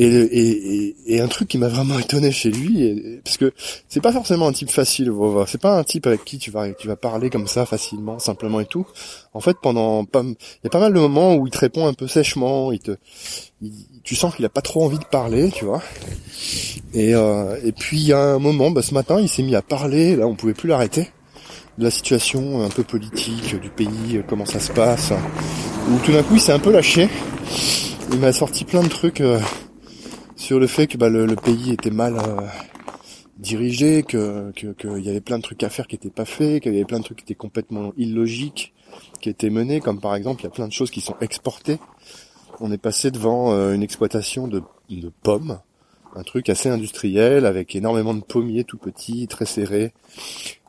Et, 0.00 0.06
et, 0.06 0.96
et, 1.06 1.20
un 1.20 1.26
truc 1.26 1.48
qui 1.48 1.58
m'a 1.58 1.66
vraiment 1.66 1.98
étonné 1.98 2.30
chez 2.30 2.52
lui, 2.52 3.20
parce 3.24 3.36
que 3.36 3.52
c'est 3.88 4.00
pas 4.00 4.12
forcément 4.12 4.46
un 4.46 4.52
type 4.52 4.70
facile, 4.70 5.12
c'est 5.48 5.60
pas 5.60 5.76
un 5.76 5.82
type 5.82 6.06
avec 6.06 6.24
qui 6.24 6.38
tu 6.38 6.52
vas 6.52 6.72
tu 6.72 6.86
vas 6.86 6.94
parler 6.94 7.30
comme 7.30 7.48
ça 7.48 7.66
facilement, 7.66 8.20
simplement 8.20 8.60
et 8.60 8.64
tout. 8.64 8.86
En 9.34 9.40
fait, 9.40 9.56
pendant 9.60 10.06
il 10.14 10.36
y 10.62 10.66
a 10.68 10.70
pas 10.70 10.78
mal 10.78 10.92
de 10.92 11.00
moments 11.00 11.34
où 11.34 11.48
il 11.48 11.50
te 11.50 11.58
répond 11.58 11.88
un 11.88 11.94
peu 11.94 12.06
sèchement, 12.06 12.70
il 12.70 12.78
te, 12.78 12.92
tu 14.04 14.14
sens 14.14 14.36
qu'il 14.36 14.44
a 14.44 14.48
pas 14.48 14.60
trop 14.60 14.84
envie 14.84 15.00
de 15.00 15.04
parler, 15.04 15.50
tu 15.50 15.64
vois. 15.64 15.82
Et 16.94 17.16
euh, 17.16 17.58
et 17.64 17.72
puis 17.72 17.98
il 17.98 18.06
y 18.06 18.12
a 18.12 18.20
un 18.20 18.38
moment, 18.38 18.70
bah, 18.70 18.82
ce 18.82 18.94
matin, 18.94 19.20
il 19.20 19.28
s'est 19.28 19.42
mis 19.42 19.56
à 19.56 19.62
parler, 19.62 20.14
là 20.14 20.28
on 20.28 20.36
pouvait 20.36 20.54
plus 20.54 20.68
l'arrêter 20.68 21.10
de 21.76 21.82
la 21.82 21.90
situation 21.90 22.62
un 22.64 22.68
peu 22.68 22.84
politique 22.84 23.60
du 23.60 23.70
pays, 23.70 24.22
comment 24.28 24.46
ça 24.46 24.60
se 24.60 24.70
passe, 24.70 25.12
où 25.90 25.98
tout 26.04 26.12
d'un 26.12 26.22
coup 26.22 26.34
il 26.34 26.40
s'est 26.40 26.52
un 26.52 26.60
peu 26.60 26.70
lâché. 26.70 27.08
Il 28.12 28.20
m'a 28.20 28.32
sorti 28.32 28.64
plein 28.64 28.82
de 28.84 28.88
trucs. 28.88 29.20
Euh, 29.20 29.40
sur 30.38 30.60
le 30.60 30.68
fait 30.68 30.86
que 30.86 30.96
bah, 30.96 31.08
le, 31.08 31.34
pays 31.34 31.72
était 31.72 31.90
mal 31.90 32.16
euh, 32.16 32.46
dirigé, 33.38 34.04
que 34.04 34.52
qu'il 34.52 35.04
y 35.04 35.10
avait 35.10 35.20
plein 35.20 35.38
de 35.38 35.42
trucs 35.42 35.62
à 35.64 35.68
faire 35.68 35.88
qui 35.88 35.96
n'étaient 35.96 36.10
pas 36.10 36.24
faits, 36.24 36.62
qu'il 36.62 36.72
y 36.72 36.76
avait 36.76 36.84
plein 36.84 37.00
de 37.00 37.04
trucs 37.04 37.18
qui 37.18 37.24
étaient 37.24 37.34
complètement 37.34 37.92
illogiques, 37.96 38.72
qui 39.20 39.28
étaient 39.28 39.50
menés, 39.50 39.80
comme 39.80 40.00
par 40.00 40.14
exemple 40.14 40.42
il 40.42 40.44
y 40.44 40.46
a 40.46 40.50
plein 40.50 40.68
de 40.68 40.72
choses 40.72 40.92
qui 40.92 41.00
sont 41.00 41.16
exportées. 41.20 41.78
On 42.60 42.70
est 42.70 42.78
passé 42.78 43.10
devant 43.10 43.52
euh, 43.52 43.74
une 43.74 43.82
exploitation 43.82 44.46
de, 44.46 44.62
pommes, 45.22 45.58
un 46.14 46.22
truc 46.22 46.48
assez 46.48 46.68
industriel 46.68 47.44
avec 47.44 47.74
énormément 47.74 48.14
de 48.14 48.20
pommiers 48.20 48.64
tout 48.64 48.78
petits, 48.78 49.26
très 49.26 49.44
serrés, 49.44 49.92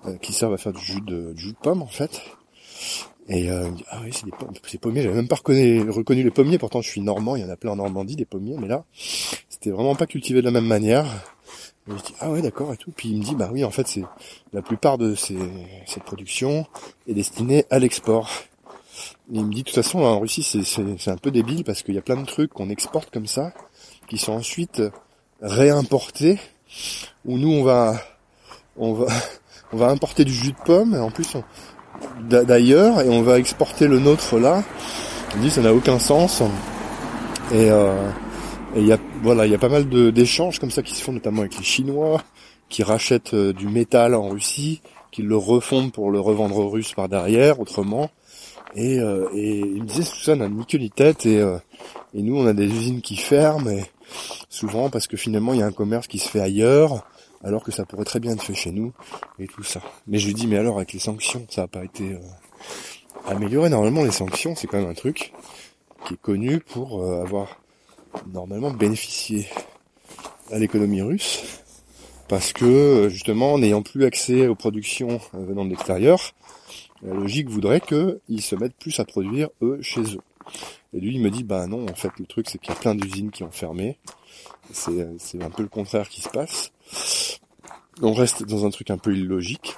euh, 0.07 0.17
qui 0.17 0.33
servent 0.33 0.53
à 0.53 0.57
faire 0.57 0.73
du 0.73 0.83
jus 0.83 1.01
de, 1.01 1.33
du 1.33 1.43
jus 1.43 1.53
de 1.53 1.57
pomme 1.61 1.83
en 1.83 1.87
fait. 1.87 2.21
Et 3.29 3.51
euh, 3.51 3.69
ah 3.91 3.99
oui, 4.03 4.09
c'est 4.11 4.25
des 4.25 4.31
c'est 4.65 4.81
pommiers. 4.81 5.03
J'avais 5.03 5.15
même 5.15 5.27
pas 5.27 5.35
reconnu, 5.35 5.87
reconnu 5.89 6.23
les 6.23 6.31
pommiers. 6.31 6.57
Pourtant, 6.57 6.81
je 6.81 6.89
suis 6.89 6.99
normand. 6.99 7.35
Il 7.35 7.43
y 7.43 7.45
en 7.45 7.49
a 7.49 7.55
plein 7.55 7.71
en 7.71 7.75
Normandie 7.75 8.15
des 8.15 8.25
pommiers, 8.25 8.57
mais 8.59 8.67
là, 8.67 8.83
c'était 9.49 9.69
vraiment 9.69 9.95
pas 9.95 10.07
cultivé 10.07 10.41
de 10.41 10.45
la 10.45 10.51
même 10.51 10.65
manière. 10.65 11.05
Et 11.87 11.91
je 11.91 12.03
dis 12.03 12.13
ah 12.19 12.31
ouais 12.31 12.41
d'accord 12.41 12.73
et 12.73 12.77
tout. 12.77 12.91
Puis 12.91 13.09
il 13.09 13.19
me 13.19 13.23
dit 13.23 13.35
bah 13.35 13.49
oui 13.51 13.63
en 13.63 13.71
fait 13.71 13.87
c'est 13.87 14.03
la 14.53 14.61
plupart 14.61 14.97
de 14.97 15.15
ces, 15.15 15.37
cette 15.85 16.03
production 16.03 16.65
est 17.07 17.13
destinée 17.13 17.65
à 17.69 17.79
l'export. 17.79 18.29
il 19.31 19.45
me 19.45 19.53
dit 19.53 19.61
de 19.61 19.67
toute 19.67 19.75
façon 19.75 19.99
en 19.99 20.19
Russie 20.19 20.43
c'est, 20.43 20.63
c'est, 20.63 21.09
un 21.09 21.17
peu 21.17 21.31
débile 21.31 21.63
parce 21.63 21.81
qu'il 21.81 21.95
y 21.95 21.97
a 21.97 22.01
plein 22.01 22.17
de 22.17 22.25
trucs 22.25 22.53
qu'on 22.53 22.69
exporte 22.69 23.09
comme 23.11 23.27
ça 23.27 23.53
qui 24.07 24.17
sont 24.17 24.33
ensuite 24.33 24.81
réimportés 25.41 26.37
où 27.25 27.37
nous 27.37 27.51
on 27.51 27.63
va 27.63 27.99
on 28.77 28.93
va 28.93 29.07
on 29.71 29.77
va 29.77 29.89
importer 29.89 30.25
du 30.25 30.33
jus 30.33 30.51
de 30.51 30.63
pomme 30.65 30.93
et 30.93 30.99
en 30.99 31.11
plus 31.11 31.35
on, 31.35 31.43
d'ailleurs 32.21 33.01
et 33.01 33.09
on 33.09 33.21
va 33.21 33.39
exporter 33.39 33.87
le 33.87 33.99
nôtre 33.99 34.39
là. 34.39 34.63
On 35.35 35.41
dit 35.41 35.49
ça 35.49 35.61
n'a 35.61 35.73
aucun 35.73 35.99
sens. 35.99 36.41
Et 37.51 37.69
euh, 37.69 38.09
il 38.75 38.85
y 38.85 38.91
a 38.91 38.97
voilà, 39.21 39.45
il 39.45 39.51
y 39.51 39.55
a 39.55 39.59
pas 39.59 39.69
mal 39.69 39.87
d'échanges 40.11 40.59
comme 40.59 40.71
ça 40.71 40.83
qui 40.83 40.95
se 40.95 41.03
font 41.03 41.13
notamment 41.13 41.41
avec 41.41 41.57
les 41.57 41.63
Chinois 41.63 42.21
qui 42.69 42.83
rachètent 42.83 43.33
euh, 43.33 43.53
du 43.53 43.67
métal 43.67 44.13
en 44.13 44.29
Russie, 44.29 44.81
qui 45.11 45.23
le 45.23 45.35
refondent 45.35 45.91
pour 45.91 46.11
le 46.11 46.19
revendre 46.19 46.57
aux 46.57 46.69
Russes 46.69 46.93
par 46.93 47.09
derrière 47.09 47.59
autrement. 47.59 48.11
Et, 48.75 48.99
euh, 48.99 49.27
et 49.33 49.59
il 49.59 49.81
me 49.81 49.87
disait 49.87 50.03
tout 50.03 50.21
ça 50.23 50.35
n'a 50.35 50.47
ni 50.47 50.63
queue 50.65 50.77
ni 50.77 50.91
tête 50.91 51.25
et, 51.25 51.37
et 52.13 52.21
nous 52.21 52.37
on 52.37 52.45
a 52.45 52.53
des 52.53 52.65
usines 52.65 53.01
qui 53.01 53.15
ferment 53.15 53.67
et 53.67 53.83
souvent 54.49 54.91
parce 54.91 55.07
que 55.07 55.17
finalement 55.17 55.53
il 55.53 55.59
y 55.59 55.63
a 55.63 55.65
un 55.65 55.71
commerce 55.71 56.07
qui 56.07 56.19
se 56.19 56.29
fait 56.29 56.39
ailleurs 56.39 57.03
alors 57.43 57.63
que 57.63 57.71
ça 57.71 57.85
pourrait 57.85 58.05
très 58.05 58.19
bien 58.19 58.33
être 58.33 58.43
fait 58.43 58.53
chez 58.53 58.71
nous 58.71 58.93
et 59.39 59.47
tout 59.47 59.63
ça. 59.63 59.81
Mais 60.07 60.17
je 60.17 60.27
lui 60.27 60.33
dis 60.33 60.47
mais 60.47 60.57
alors 60.57 60.77
avec 60.77 60.93
les 60.93 60.99
sanctions, 60.99 61.45
ça 61.49 61.61
n'a 61.61 61.67
pas 61.67 61.83
été 61.83 62.13
euh, 62.13 62.19
amélioré. 63.27 63.69
Normalement 63.69 64.03
les 64.03 64.11
sanctions 64.11 64.55
c'est 64.55 64.67
quand 64.67 64.79
même 64.79 64.89
un 64.89 64.93
truc 64.93 65.33
qui 66.05 66.13
est 66.15 66.21
connu 66.21 66.59
pour 66.59 67.01
euh, 67.01 67.21
avoir 67.21 67.59
normalement 68.31 68.71
bénéficié 68.71 69.47
à 70.51 70.57
l'économie 70.57 71.01
russe 71.01 71.43
parce 72.27 72.53
que 72.53 73.07
justement 73.09 73.57
n'ayant 73.57 73.81
plus 73.81 74.05
accès 74.05 74.47
aux 74.47 74.55
productions 74.55 75.19
euh, 75.33 75.45
venant 75.45 75.65
de 75.65 75.71
l'extérieur, 75.71 76.33
la 77.01 77.13
logique 77.13 77.49
voudrait 77.49 77.81
qu'ils 77.81 78.41
se 78.41 78.55
mettent 78.55 78.77
plus 78.77 78.99
à 78.99 79.05
produire 79.05 79.49
eux 79.61 79.79
chez 79.81 80.01
eux. 80.01 80.21
Et 80.93 80.99
lui 80.99 81.15
il 81.15 81.21
me 81.21 81.29
dit 81.29 81.43
bah 81.43 81.67
non 81.67 81.87
en 81.87 81.95
fait 81.95 82.11
le 82.19 82.25
truc 82.25 82.49
c'est 82.49 82.57
qu'il 82.57 82.73
y 82.73 82.77
a 82.77 82.79
plein 82.79 82.95
d'usines 82.95 83.31
qui 83.31 83.43
ont 83.43 83.51
fermé. 83.51 83.97
C'est 84.71 85.41
un 85.41 85.49
peu 85.49 85.63
le 85.63 85.69
contraire 85.69 86.09
qui 86.09 86.21
se 86.21 86.29
passe 86.29 86.71
on 88.01 88.13
reste 88.13 88.43
dans 88.43 88.65
un 88.65 88.69
truc 88.69 88.91
un 88.91 88.97
peu 88.97 89.15
illogique 89.15 89.75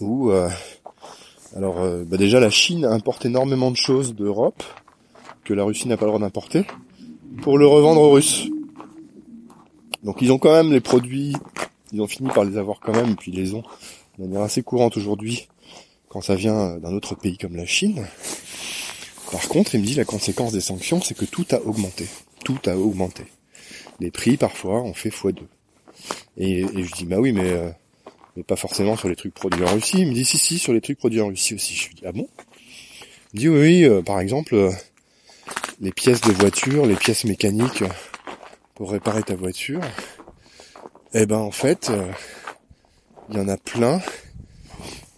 où 0.00 0.30
euh, 0.30 0.48
alors 1.56 1.80
euh, 1.80 2.04
bah 2.04 2.16
déjà 2.16 2.40
la 2.40 2.50
Chine 2.50 2.84
importe 2.84 3.24
énormément 3.24 3.70
de 3.70 3.76
choses 3.76 4.14
d'Europe 4.14 4.62
que 5.44 5.54
la 5.54 5.64
Russie 5.64 5.88
n'a 5.88 5.96
pas 5.96 6.04
le 6.04 6.10
droit 6.10 6.20
d'importer 6.20 6.66
pour 7.42 7.58
le 7.58 7.66
revendre 7.66 8.00
aux 8.00 8.10
Russes. 8.10 8.48
Donc 10.02 10.20
ils 10.20 10.32
ont 10.32 10.38
quand 10.38 10.52
même 10.52 10.72
les 10.72 10.80
produits, 10.80 11.34
ils 11.92 12.00
ont 12.00 12.06
fini 12.06 12.28
par 12.28 12.44
les 12.44 12.56
avoir 12.56 12.80
quand 12.80 12.92
même 12.92 13.16
puis 13.16 13.32
ils 13.32 13.36
les 13.36 13.54
ont 13.54 13.62
de 14.18 14.24
manière 14.24 14.42
assez 14.42 14.62
courante 14.62 14.96
aujourd'hui 14.96 15.48
quand 16.08 16.20
ça 16.20 16.34
vient 16.34 16.76
d'un 16.78 16.92
autre 16.92 17.14
pays 17.14 17.38
comme 17.38 17.56
la 17.56 17.66
Chine. 17.66 18.06
Par 19.34 19.48
contre, 19.48 19.74
il 19.74 19.80
me 19.80 19.84
dit 19.84 19.96
la 19.96 20.04
conséquence 20.04 20.52
des 20.52 20.60
sanctions, 20.60 21.00
c'est 21.00 21.16
que 21.16 21.24
tout 21.24 21.44
a 21.50 21.60
augmenté. 21.60 22.06
Tout 22.44 22.60
a 22.66 22.76
augmenté. 22.76 23.24
Les 23.98 24.12
prix 24.12 24.36
parfois 24.36 24.80
ont 24.80 24.94
fait 24.94 25.08
x2. 25.08 25.38
Et, 26.36 26.60
et, 26.60 26.84
je 26.84 26.94
dis 26.94 27.04
bah 27.04 27.18
oui 27.18 27.32
mais 27.32 27.50
euh, 27.50 27.68
mais 28.36 28.44
pas 28.44 28.54
forcément 28.54 28.96
sur 28.96 29.08
les 29.08 29.16
trucs 29.16 29.34
produits 29.34 29.64
en 29.64 29.74
Russie. 29.74 30.02
Il 30.02 30.06
me 30.06 30.14
dit 30.14 30.24
si 30.24 30.38
si 30.38 30.60
sur 30.60 30.72
les 30.72 30.80
trucs 30.80 30.98
produits 30.98 31.20
en 31.20 31.26
Russie 31.26 31.52
aussi. 31.52 31.74
Je 31.74 31.88
lui 31.88 31.94
dis 31.96 32.02
ah 32.06 32.12
bon? 32.12 32.28
Il 33.32 33.34
me 33.34 33.40
dit 33.40 33.48
oui, 33.48 33.58
oui 33.58 33.84
euh, 33.86 34.02
par 34.02 34.20
exemple 34.20 34.54
euh, 34.54 34.70
les 35.80 35.90
pièces 35.90 36.20
de 36.20 36.30
voiture, 36.30 36.86
les 36.86 36.94
pièces 36.94 37.24
mécaniques 37.24 37.82
pour 38.76 38.92
réparer 38.92 39.24
ta 39.24 39.34
voiture. 39.34 39.80
Eh 41.12 41.26
ben 41.26 41.38
en 41.38 41.50
fait 41.50 41.90
il 43.30 43.36
y 43.36 43.40
en 43.40 43.48
a 43.48 43.56
plein 43.56 44.00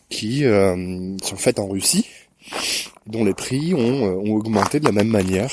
qui 0.08 0.44
sont 0.44 1.36
faites 1.36 1.58
en 1.58 1.68
Russie 1.68 2.06
dont 3.06 3.24
les 3.24 3.34
prix 3.34 3.74
ont, 3.74 4.04
ont 4.04 4.34
augmenté 4.34 4.80
de 4.80 4.84
la 4.84 4.92
même 4.92 5.08
manière 5.08 5.50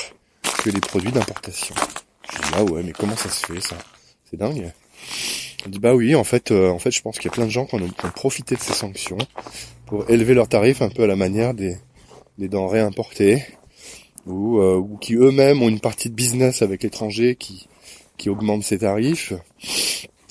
que 0.62 0.70
les 0.70 0.80
produits 0.80 1.12
d'importation. 1.12 1.74
Je 2.32 2.38
dis 2.38 2.48
ah 2.54 2.64
ouais 2.64 2.82
mais 2.82 2.92
comment 2.92 3.16
ça 3.16 3.28
se 3.28 3.46
fait 3.46 3.60
ça? 3.60 3.76
C'est 4.30 4.36
dingue. 4.36 4.72
On 5.66 5.70
dit 5.70 5.78
bah 5.78 5.94
oui, 5.94 6.14
en 6.14 6.24
fait, 6.24 6.50
euh, 6.50 6.70
en 6.70 6.78
fait, 6.78 6.90
je 6.90 7.00
pense 7.00 7.18
qu'il 7.18 7.26
y 7.26 7.32
a 7.32 7.34
plein 7.34 7.46
de 7.46 7.50
gens 7.50 7.64
qui 7.64 7.76
ont, 7.76 7.88
profité 8.14 8.54
de 8.54 8.60
ces 8.60 8.74
sanctions 8.74 9.18
pour 9.86 10.08
élever 10.10 10.34
leurs 10.34 10.48
tarifs 10.48 10.82
un 10.82 10.90
peu 10.90 11.04
à 11.04 11.06
la 11.06 11.16
manière 11.16 11.54
des, 11.54 11.76
des 12.38 12.48
denrées 12.48 12.80
importées, 12.80 13.44
ou, 14.26 14.58
euh, 14.58 14.76
ou 14.76 14.96
qui 14.96 15.14
eux-mêmes 15.14 15.62
ont 15.62 15.68
une 15.68 15.80
partie 15.80 16.10
de 16.10 16.14
business 16.14 16.62
avec 16.62 16.82
l'étranger 16.82 17.36
qui 17.36 17.66
qui 18.16 18.30
augmente 18.30 18.62
ses 18.62 18.78
tarifs. 18.78 19.32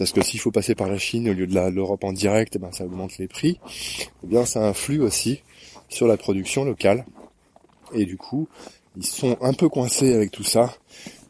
Parce 0.03 0.12
que 0.12 0.22
s'il 0.22 0.41
faut 0.41 0.51
passer 0.51 0.75
par 0.75 0.89
la 0.89 0.98
Chine 0.98 1.29
au 1.29 1.33
lieu 1.33 1.48
de 1.48 1.57
l'Europe 1.69 2.03
en 2.03 2.12
direct, 2.12 2.57
eh 2.57 2.60
ben 2.60 2.74
ça 2.74 2.83
augmente 2.83 3.17
les 3.19 3.29
prix. 3.29 3.57
Eh 4.22 4.27
bien, 4.27 4.43
ça 4.45 4.67
influe 4.67 5.00
aussi 5.00 5.39
sur 5.88 6.07
la 6.07 6.17
production 6.17 6.65
locale. 6.65 7.05
Et 7.93 8.03
du 8.03 8.17
coup, 8.17 8.50
ils 8.98 9.05
sont 9.05 9.38
un 9.39 9.53
peu 9.53 9.69
coincés 9.69 10.13
avec 10.13 10.31
tout 10.31 10.43
ça. 10.43 10.75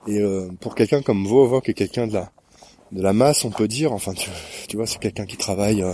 Et 0.07 0.17
euh, 0.17 0.49
pour 0.59 0.73
quelqu'un 0.73 1.03
comme 1.03 1.23
Vovo, 1.27 1.61
qui 1.61 1.69
est 1.69 1.75
quelqu'un 1.75 2.07
de 2.07 2.13
la 2.13 2.31
de 2.91 3.03
la 3.03 3.13
masse, 3.13 3.45
on 3.45 3.51
peut 3.51 3.67
dire. 3.67 3.93
Enfin, 3.93 4.15
tu, 4.15 4.31
tu 4.67 4.75
vois, 4.75 4.87
c'est 4.87 4.97
quelqu'un 4.97 5.27
qui 5.27 5.37
travaille 5.37 5.83
euh, 5.83 5.93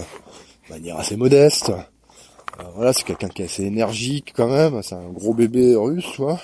de 0.70 0.74
manière 0.76 1.00
assez 1.00 1.18
modeste. 1.18 1.72
Euh, 1.72 2.64
voilà, 2.76 2.94
c'est 2.94 3.04
quelqu'un 3.04 3.28
qui 3.28 3.42
est 3.42 3.46
assez 3.46 3.66
énergique 3.66 4.32
quand 4.34 4.48
même. 4.48 4.82
C'est 4.84 4.96
un 4.96 5.10
gros 5.10 5.34
bébé 5.34 5.76
russe, 5.76 6.08
tu 6.14 6.22
vois. 6.22 6.40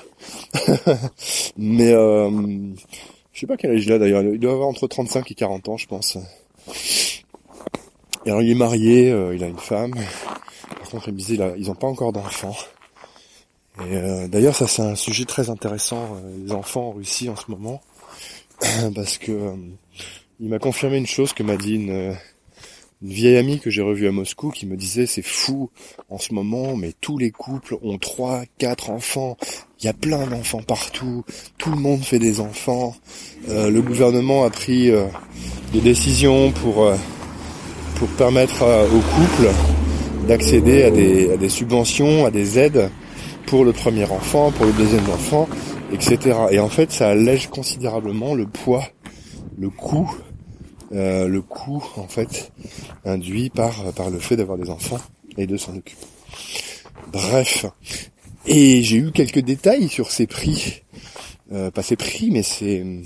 Mais 1.57 1.93
euh, 1.93 2.29
je 3.35 3.41
sais 3.41 3.47
pas 3.47 3.57
quel 3.57 3.71
âge 3.71 3.85
il 3.85 3.91
a 3.91 3.99
d'ailleurs. 3.99 4.23
Il 4.23 4.39
doit 4.39 4.53
avoir 4.53 4.67
entre 4.67 4.87
35 4.87 5.29
et 5.29 5.35
40 5.35 5.69
ans, 5.69 5.77
je 5.77 5.85
pense. 5.85 6.17
Et 8.25 8.29
alors, 8.29 8.41
il 8.41 8.49
est 8.49 8.55
marié, 8.55 9.09
il 9.09 9.43
a 9.43 9.47
une 9.47 9.59
femme. 9.59 9.93
Par 10.79 10.89
contre, 10.89 11.09
il 11.09 11.13
me 11.13 11.19
disait, 11.19 11.37
ils 11.57 11.69
ont 11.69 11.75
pas 11.75 11.87
encore 11.87 12.13
d'enfants. 12.13 12.55
Et 13.81 14.27
d'ailleurs, 14.29 14.55
ça 14.55 14.67
c'est 14.67 14.81
un 14.81 14.95
sujet 14.95 15.25
très 15.25 15.49
intéressant, 15.49 16.17
les 16.43 16.53
enfants 16.53 16.87
en 16.87 16.91
Russie 16.93 17.27
en 17.29 17.35
ce 17.35 17.51
moment, 17.51 17.81
parce 18.95 19.17
que 19.17 19.53
il 20.39 20.49
m'a 20.49 20.59
confirmé 20.59 20.97
une 20.97 21.05
chose 21.05 21.33
que 21.33 21.43
m'a 21.43 21.57
dit 21.57 21.75
une, 21.75 22.15
vieille 23.01 23.37
amie 23.37 23.59
que 23.59 23.69
j'ai 23.69 23.81
revue 23.81 24.07
à 24.07 24.11
Moscou 24.11 24.49
qui 24.49 24.65
me 24.65 24.75
disait 24.75 25.05
c'est 25.05 25.25
fou 25.25 25.69
en 26.09 26.17
ce 26.17 26.33
moment 26.33 26.75
mais 26.75 26.93
tous 27.01 27.17
les 27.17 27.31
couples 27.31 27.77
ont 27.81 27.97
trois, 27.97 28.43
quatre 28.57 28.89
enfants, 28.89 29.37
il 29.79 29.85
y 29.85 29.89
a 29.89 29.93
plein 29.93 30.25
d'enfants 30.27 30.63
partout, 30.63 31.23
tout 31.57 31.69
le 31.69 31.77
monde 31.77 32.01
fait 32.01 32.19
des 32.19 32.39
enfants, 32.39 32.95
euh, 33.49 33.69
le 33.69 33.81
gouvernement 33.81 34.43
a 34.43 34.49
pris 34.49 34.91
euh, 34.91 35.05
des 35.73 35.81
décisions 35.81 36.51
pour 36.51 36.85
euh, 36.85 36.95
pour 37.95 38.09
permettre 38.09 38.61
aux 38.63 39.15
couples 39.15 39.49
d'accéder 40.27 40.83
à 40.83 40.91
des, 40.91 41.31
à 41.31 41.37
des 41.37 41.47
subventions, 41.47 42.25
à 42.25 42.31
des 42.31 42.59
aides 42.59 42.89
pour 43.45 43.63
le 43.63 43.71
premier 43.71 44.03
enfant, 44.05 44.51
pour 44.51 44.65
le 44.65 44.73
deuxième 44.73 45.09
enfant, 45.09 45.47
etc. 45.93 46.37
Et 46.51 46.59
en 46.59 46.69
fait, 46.69 46.91
ça 46.91 47.09
allège 47.09 47.47
considérablement 47.47 48.33
le 48.35 48.47
poids, 48.47 48.83
le 49.57 49.69
coût, 49.69 50.11
euh, 50.91 51.27
le 51.27 51.41
coût 51.41 51.83
en 51.97 52.07
fait 52.07 52.51
induit 53.05 53.49
par 53.49 53.93
par 53.93 54.09
le 54.09 54.19
fait 54.19 54.35
d'avoir 54.35 54.57
des 54.57 54.69
enfants 54.69 54.99
et 55.37 55.47
de 55.47 55.57
s'en 55.57 55.75
occuper. 55.75 56.05
Bref, 57.11 57.65
et 58.45 58.83
j'ai 58.83 58.97
eu 58.97 59.11
quelques 59.11 59.39
détails 59.39 59.89
sur 59.89 60.11
ces 60.11 60.27
prix, 60.27 60.83
euh, 61.51 61.71
pas 61.71 61.83
ces 61.83 61.95
prix, 61.95 62.31
mais 62.31 62.43
ces 62.43 63.03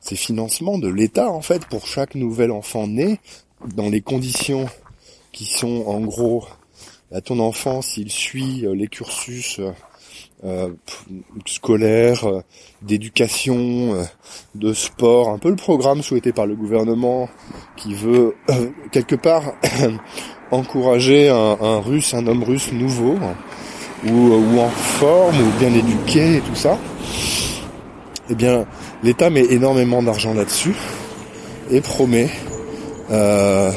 ces 0.00 0.16
financements 0.16 0.78
de 0.78 0.88
l'État 0.88 1.30
en 1.30 1.42
fait 1.42 1.66
pour 1.66 1.86
chaque 1.86 2.14
nouvel 2.14 2.50
enfant 2.50 2.86
né 2.86 3.18
dans 3.74 3.88
les 3.88 4.00
conditions 4.00 4.66
qui 5.32 5.46
sont 5.46 5.84
en 5.86 6.00
gros 6.00 6.44
à 7.12 7.20
ton 7.20 7.38
enfant 7.40 7.82
s'il 7.82 8.10
suit 8.10 8.66
euh, 8.66 8.74
les 8.74 8.88
cursus 8.88 9.60
euh, 10.44 10.68
euh, 10.68 11.20
scolaires, 11.46 12.26
d'éducation, 12.82 14.06
de 14.54 14.72
sport, 14.72 15.30
un 15.30 15.38
peu 15.38 15.50
le 15.50 15.56
programme 15.56 16.02
souhaité 16.02 16.32
par 16.32 16.46
le 16.46 16.54
gouvernement 16.54 17.28
qui 17.76 17.94
veut 17.94 18.34
quelque 18.92 19.16
part 19.16 19.52
encourager 20.50 21.28
un, 21.28 21.80
russe, 21.80 22.14
un 22.14 22.26
homme 22.26 22.42
russe 22.42 22.72
nouveau, 22.72 23.16
ou, 24.06 24.10
ou 24.10 24.58
en 24.60 24.68
forme, 24.68 25.40
ou 25.40 25.58
bien 25.58 25.72
éduqué 25.72 26.36
et 26.36 26.40
tout 26.40 26.54
ça. 26.54 26.78
Eh 28.28 28.34
bien, 28.34 28.66
l'État 29.02 29.30
met 29.30 29.44
énormément 29.44 30.02
d'argent 30.02 30.34
là-dessus 30.34 30.74
et 31.70 31.80
promet 31.80 32.30
euh, 33.10 33.70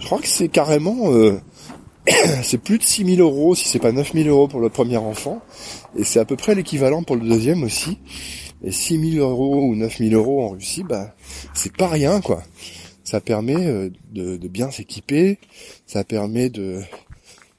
je 0.00 0.06
crois 0.06 0.18
que 0.18 0.28
c'est 0.28 0.48
carrément, 0.48 1.12
euh, 1.12 1.40
c'est 2.42 2.58
plus 2.58 2.78
de 2.78 2.82
6000 2.82 3.20
euros, 3.20 3.54
si 3.54 3.68
c'est 3.68 3.78
pas 3.78 3.92
9000 3.92 4.28
euros 4.28 4.48
pour 4.48 4.60
le 4.60 4.68
premier 4.68 4.96
enfant, 4.96 5.40
et 5.96 6.04
c'est 6.04 6.20
à 6.20 6.24
peu 6.24 6.36
près 6.36 6.54
l'équivalent 6.54 7.02
pour 7.02 7.16
le 7.16 7.28
deuxième 7.28 7.62
aussi. 7.64 7.98
Et 8.64 8.70
6000 8.70 9.18
euros 9.18 9.64
ou 9.64 9.74
9000 9.74 10.14
euros 10.14 10.44
en 10.44 10.50
Russie, 10.50 10.82
bah, 10.82 11.14
c'est 11.54 11.76
pas 11.76 11.88
rien, 11.88 12.20
quoi. 12.20 12.42
Ça 13.04 13.20
permet 13.20 13.66
euh, 13.66 13.90
de, 14.12 14.48
bien 14.48 14.70
s'équiper, 14.70 15.38
ça 15.86 16.04
permet 16.04 16.48
de, 16.48 16.80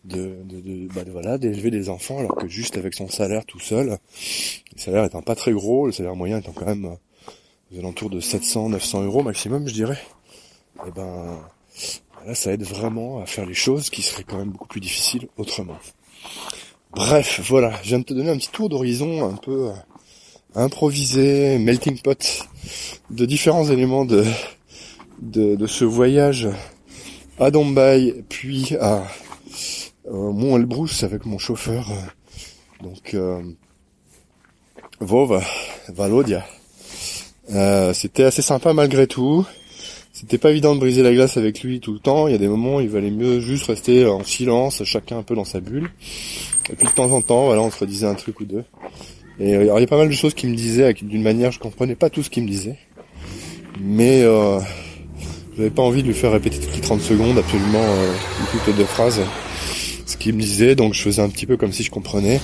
de, 0.06 0.38
de, 0.44 0.88
bah, 0.94 1.04
voilà, 1.12 1.38
d'élever 1.38 1.72
des 1.72 1.90
enfants, 1.90 2.20
alors 2.20 2.36
que 2.36 2.48
juste 2.48 2.78
avec 2.78 2.94
son 2.94 3.08
salaire 3.08 3.46
tout 3.46 3.60
seul, 3.60 3.98
le 4.76 4.80
salaire 4.80 5.06
étant 5.06 5.22
pas 5.22 5.36
très 5.36 5.52
gros, 5.52 5.86
le 5.86 5.92
salaire 5.92 6.16
moyen 6.16 6.40
étant 6.40 6.54
quand 6.54 6.66
même 6.66 6.86
euh, 6.86 7.76
aux 7.76 7.80
alentours 7.80 8.10
de 8.10 8.20
700, 8.20 8.70
900 8.70 9.04
euros 9.04 9.24
maximum, 9.24 9.68
je 9.68 9.74
dirais. 9.74 10.00
Et 10.78 10.90
eh 10.90 10.92
ben, 10.92 11.40
Là, 12.28 12.36
ça 12.36 12.52
aide 12.52 12.64
vraiment 12.64 13.22
à 13.22 13.26
faire 13.26 13.46
les 13.46 13.54
choses 13.54 13.90
qui 13.90 14.02
seraient 14.02 14.26
quand 14.26 14.38
même 14.38 14.50
beaucoup 14.50 14.68
plus 14.68 14.82
difficiles 14.82 15.30
autrement. 15.38 15.78
Bref, 16.92 17.40
voilà, 17.48 17.72
je 17.84 17.88
viens 17.88 18.00
de 18.00 18.04
te 18.04 18.14
donner 18.14 18.30
un 18.30 18.36
petit 18.36 18.52
tour 18.52 18.68
d'horizon 18.68 19.30
un 19.30 19.38
peu 19.38 19.70
euh, 19.70 19.74
improvisé, 20.54 21.58
melting 21.58 22.02
pot 22.02 22.46
de 23.12 23.26
différents 23.26 23.70
éléments 23.70 24.04
de, 24.04 24.26
de, 25.22 25.68
ce 25.68 25.86
voyage 25.86 26.50
à 27.40 27.50
Dombay, 27.50 28.26
puis 28.28 28.76
à 28.76 29.08
euh, 30.08 30.32
Mont 30.34 30.58
Elbrus 30.58 31.04
avec 31.04 31.26
mon 31.26 31.38
chauffeur. 31.38 31.90
Euh, 31.90 32.84
donc, 32.84 33.14
euh, 33.14 33.42
Valodia. 35.00 36.46
C'était 37.94 38.26
assez 38.26 38.42
sympa 38.42 38.74
malgré 38.74 39.08
tout. 39.08 39.46
C'était 40.20 40.40
pas 40.40 40.50
évident 40.50 40.74
de 40.74 40.80
briser 40.80 41.04
la 41.04 41.14
glace 41.14 41.38
avec 41.38 41.62
lui 41.62 41.80
tout 41.80 41.94
le 41.94 42.00
temps. 42.00 42.28
Il 42.28 42.32
y 42.32 42.36
a 42.36 42.40
des 42.40 42.48
moments 42.48 42.78
où 42.78 42.82
il 42.82 42.90
valait 42.90 43.12
mieux 43.12 43.40
juste 43.40 43.66
rester 43.68 44.08
en 44.08 44.24
silence, 44.24 44.84
chacun 44.84 45.20
un 45.20 45.22
peu 45.22 45.36
dans 45.36 45.46
sa 45.46 45.60
bulle. 45.60 45.92
Et 46.72 46.76
puis 46.76 46.88
de 46.88 46.92
temps 46.92 47.12
en 47.12 47.22
temps, 47.22 47.46
voilà, 47.46 47.62
on 47.62 47.70
se 47.70 47.78
redisait 47.78 48.08
un 48.08 48.16
truc 48.16 48.40
ou 48.40 48.46
deux. 48.46 48.64
Et 49.40 49.54
euh, 49.54 49.62
il 49.62 49.80
y 49.80 49.84
a 49.84 49.86
pas 49.86 49.98
mal 49.98 50.10
de 50.10 50.14
choses 50.16 50.34
qu'il 50.34 50.50
me 50.50 50.56
disait 50.56 50.92
d'une 51.04 51.22
manière, 51.22 51.52
je 51.52 51.60
comprenais 51.60 51.94
pas 51.94 52.10
tout 52.10 52.24
ce 52.24 52.32
qu'il 52.32 52.42
me 52.42 52.48
disait. 52.48 52.80
Mais 53.80 54.24
euh, 54.24 54.60
j'avais 55.56 55.70
pas 55.70 55.84
envie 55.84 56.02
de 56.02 56.08
lui 56.08 56.16
faire 56.16 56.32
répéter 56.32 56.58
toutes 56.58 56.74
les 56.74 56.82
30 56.82 57.00
secondes 57.00 57.38
absolument 57.38 57.84
euh, 57.84 58.12
toutes 58.52 58.66
les 58.66 58.74
deux 58.74 58.86
phrases 58.86 59.22
ce 60.08 60.18
qu'il 60.18 60.34
me 60.34 60.42
disait. 60.42 60.74
Donc 60.74 60.96
je 60.96 61.02
faisais 61.04 61.22
un 61.22 61.30
petit 61.30 61.46
peu 61.46 61.58
comme 61.58 61.74
si 61.74 61.84
je 61.84 61.92
comprenais, 61.92 62.42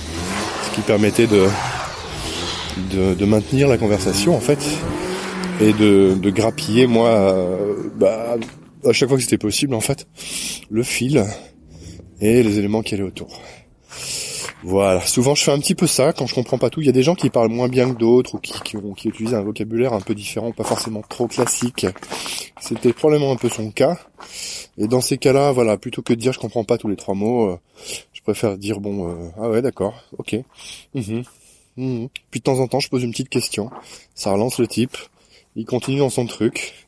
ce 0.70 0.76
qui 0.76 0.80
permettait 0.82 1.26
de, 1.26 1.48
de, 2.92 3.14
de 3.14 3.24
maintenir 3.24 3.66
la 3.66 3.78
conversation 3.78 4.36
en 4.36 4.40
fait 4.40 4.64
et 5.60 5.72
de, 5.72 6.14
de 6.14 6.30
grappiller 6.30 6.86
moi 6.86 7.08
euh, 7.08 7.74
bah, 7.96 8.36
à 8.84 8.92
chaque 8.92 9.08
fois 9.08 9.18
que 9.18 9.24
c'était 9.24 9.38
possible 9.38 9.74
en 9.74 9.80
fait 9.80 10.06
le 10.70 10.82
fil 10.82 11.24
et 12.20 12.42
les 12.42 12.58
éléments 12.58 12.82
qui 12.82 12.94
allaient 12.94 13.02
autour. 13.02 13.40
Voilà, 14.66 15.02
souvent 15.02 15.34
je 15.34 15.44
fais 15.44 15.52
un 15.52 15.58
petit 15.58 15.74
peu 15.74 15.86
ça 15.86 16.14
quand 16.14 16.26
je 16.26 16.34
comprends 16.34 16.56
pas 16.56 16.70
tout. 16.70 16.80
Il 16.80 16.86
y 16.86 16.88
a 16.88 16.92
des 16.92 17.02
gens 17.02 17.14
qui 17.14 17.28
parlent 17.28 17.50
moins 17.50 17.68
bien 17.68 17.92
que 17.92 17.98
d'autres 17.98 18.36
ou 18.36 18.38
qui, 18.38 18.54
qui, 18.62 18.78
qui 18.96 19.08
utilisent 19.08 19.34
un 19.34 19.42
vocabulaire 19.42 19.92
un 19.92 20.00
peu 20.00 20.14
différent, 20.14 20.52
pas 20.52 20.64
forcément 20.64 21.02
trop 21.06 21.26
classique. 21.26 21.86
C'était 22.60 22.94
probablement 22.94 23.32
un 23.32 23.36
peu 23.36 23.50
son 23.50 23.70
cas. 23.70 23.98
Et 24.78 24.88
dans 24.88 25.02
ces 25.02 25.18
cas-là, 25.18 25.52
voilà, 25.52 25.76
plutôt 25.76 26.00
que 26.00 26.14
de 26.14 26.18
dire 26.18 26.32
je 26.32 26.38
comprends 26.38 26.64
pas 26.64 26.78
tous 26.78 26.88
les 26.88 26.96
trois 26.96 27.14
mots, 27.14 27.50
euh, 27.50 27.58
je 28.14 28.22
préfère 28.22 28.56
dire 28.56 28.80
bon, 28.80 29.10
euh, 29.10 29.28
ah 29.36 29.50
ouais, 29.50 29.60
d'accord, 29.60 30.02
ok. 30.16 30.36
Mhm. 30.94 31.24
Mhm. 31.76 32.08
Puis 32.30 32.40
de 32.40 32.44
temps 32.44 32.58
en 32.58 32.66
temps, 32.66 32.80
je 32.80 32.88
pose 32.88 33.02
une 33.02 33.10
petite 33.10 33.28
question. 33.28 33.70
Ça 34.14 34.32
relance 34.32 34.58
le 34.58 34.66
type 34.66 34.96
il 35.56 35.64
continue 35.64 35.98
dans 35.98 36.10
son 36.10 36.26
truc. 36.26 36.86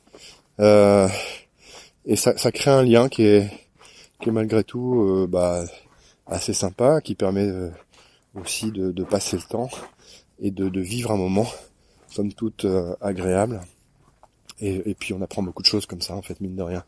Euh, 0.61 1.09
et 2.05 2.17
ça, 2.17 2.37
ça, 2.37 2.53
crée 2.53 2.71
un 2.71 2.83
lien 2.83 3.09
qui 3.09 3.25
est, 3.25 3.51
qui 4.21 4.29
est 4.29 4.33
malgré 4.33 4.65
tout 4.65 5.03
euh, 5.03 5.27
bah, 5.27 5.65
assez 6.27 6.53
sympa, 6.53 7.01
qui 7.01 7.15
permet 7.15 7.47
euh, 7.47 7.71
aussi 8.35 8.71
de, 8.71 8.93
de, 8.93 9.05
passer 9.05 9.37
le 9.37 9.43
temps 9.43 9.69
et 10.41 10.51
de, 10.51 10.69
de 10.69 10.81
vivre 10.81 11.11
un 11.11 11.17
moment, 11.17 11.47
somme 12.09 12.33
toute 12.33 12.65
euh, 12.65 12.95
agréable. 13.01 13.61
Et, 14.61 14.91
et, 14.91 14.95
puis 14.95 15.13
on 15.13 15.21
apprend 15.21 15.43
beaucoup 15.43 15.63
de 15.63 15.67
choses 15.67 15.87
comme 15.87 16.01
ça, 16.01 16.15
en 16.15 16.23
fait, 16.23 16.41
mine 16.41 16.57
de 16.57 16.63
rien. 16.63 16.85